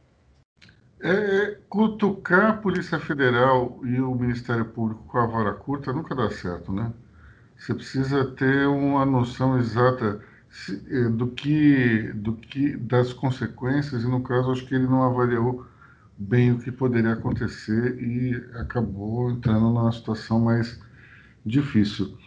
É, 1.01 1.09
é, 1.09 1.57
cutucar 1.68 2.51
a 2.51 2.53
Polícia 2.53 2.97
Federal 2.97 3.82
e 3.84 3.99
o 3.99 4.16
Ministério 4.16 4.64
Público 4.64 5.03
com 5.03 5.18
a 5.18 5.26
vara 5.26 5.53
curta 5.53 5.91
nunca 5.91 6.16
dá 6.16 6.30
certo, 6.32 6.72
né? 6.72 6.93
Você 7.57 7.74
precisa 7.74 8.24
ter 8.26 8.68
uma 8.68 9.05
noção 9.05 9.59
exata 9.59 10.22
é, 10.89 11.09
do 11.09 11.28
que, 11.28 12.11
do 12.14 12.34
que 12.34 12.78
das 12.78 13.11
consequências 13.11 14.03
e 14.03 14.07
no 14.07 14.22
caso 14.22 14.51
acho 14.51 14.66
que 14.66 14.76
ele 14.76 14.88
não 14.88 15.03
avaliou 15.03 15.66
bem 16.18 16.53
o 16.53 16.59
que 16.59 16.72
poderia 16.72 17.14
acontecer 17.14 18.01
e 18.01 18.36
acabou 18.57 19.30
entrando 19.30 19.61
numa 19.72 19.91
situação 19.91 20.39
mais 20.39 20.80
difícil. 21.45 22.18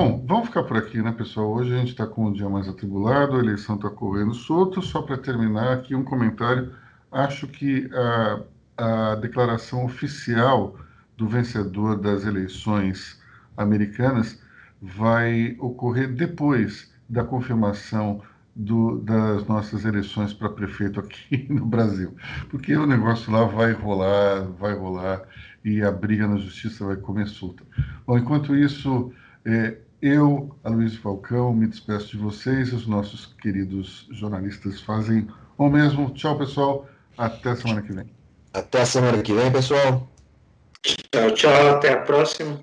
Bom, 0.00 0.24
vamos 0.28 0.46
ficar 0.46 0.62
por 0.62 0.76
aqui, 0.76 1.02
né, 1.02 1.10
pessoal? 1.10 1.50
Hoje 1.54 1.74
a 1.74 1.78
gente 1.78 1.88
está 1.88 2.06
com 2.06 2.26
um 2.26 2.32
dia 2.32 2.48
mais 2.48 2.68
atribulado, 2.68 3.34
a 3.34 3.40
eleição 3.40 3.74
está 3.74 3.90
correndo 3.90 4.32
solto. 4.32 4.80
Só 4.80 5.02
para 5.02 5.18
terminar 5.18 5.72
aqui 5.72 5.92
um 5.92 6.04
comentário, 6.04 6.72
acho 7.10 7.48
que 7.48 7.90
a, 7.92 9.10
a 9.10 9.14
declaração 9.16 9.84
oficial 9.84 10.78
do 11.16 11.26
vencedor 11.26 11.98
das 11.98 12.24
eleições 12.24 13.20
americanas 13.56 14.40
vai 14.80 15.56
ocorrer 15.58 16.14
depois 16.14 16.94
da 17.08 17.24
confirmação 17.24 18.22
do, 18.54 19.00
das 19.00 19.48
nossas 19.48 19.84
eleições 19.84 20.32
para 20.32 20.48
prefeito 20.48 21.00
aqui 21.00 21.44
no 21.50 21.66
Brasil. 21.66 22.14
Porque 22.50 22.76
o 22.76 22.86
negócio 22.86 23.32
lá 23.32 23.42
vai 23.46 23.72
rolar, 23.72 24.44
vai 24.60 24.74
rolar 24.74 25.22
e 25.64 25.82
a 25.82 25.90
briga 25.90 26.28
na 26.28 26.36
justiça 26.36 26.86
vai 26.86 26.94
comer 26.94 27.26
solta. 27.26 27.64
Bom, 28.06 28.16
enquanto 28.16 28.54
isso, 28.54 29.12
é, 29.44 29.78
eu, 30.00 30.56
Aloysio 30.62 31.00
Falcão, 31.00 31.52
me 31.52 31.66
despeço 31.66 32.08
de 32.08 32.18
vocês, 32.18 32.72
os 32.72 32.86
nossos 32.86 33.26
queridos 33.40 34.06
jornalistas 34.10 34.80
fazem 34.80 35.26
o 35.56 35.68
mesmo. 35.68 36.10
Tchau, 36.10 36.38
pessoal. 36.38 36.88
Até 37.16 37.54
semana 37.56 37.82
que 37.82 37.92
vem. 37.92 38.10
Até 38.52 38.84
semana 38.84 39.22
que 39.22 39.32
vem, 39.32 39.50
pessoal. 39.50 40.08
Tchau, 40.82 41.30
tchau. 41.32 41.76
Até 41.76 41.92
a 41.92 42.00
próxima. 42.02 42.60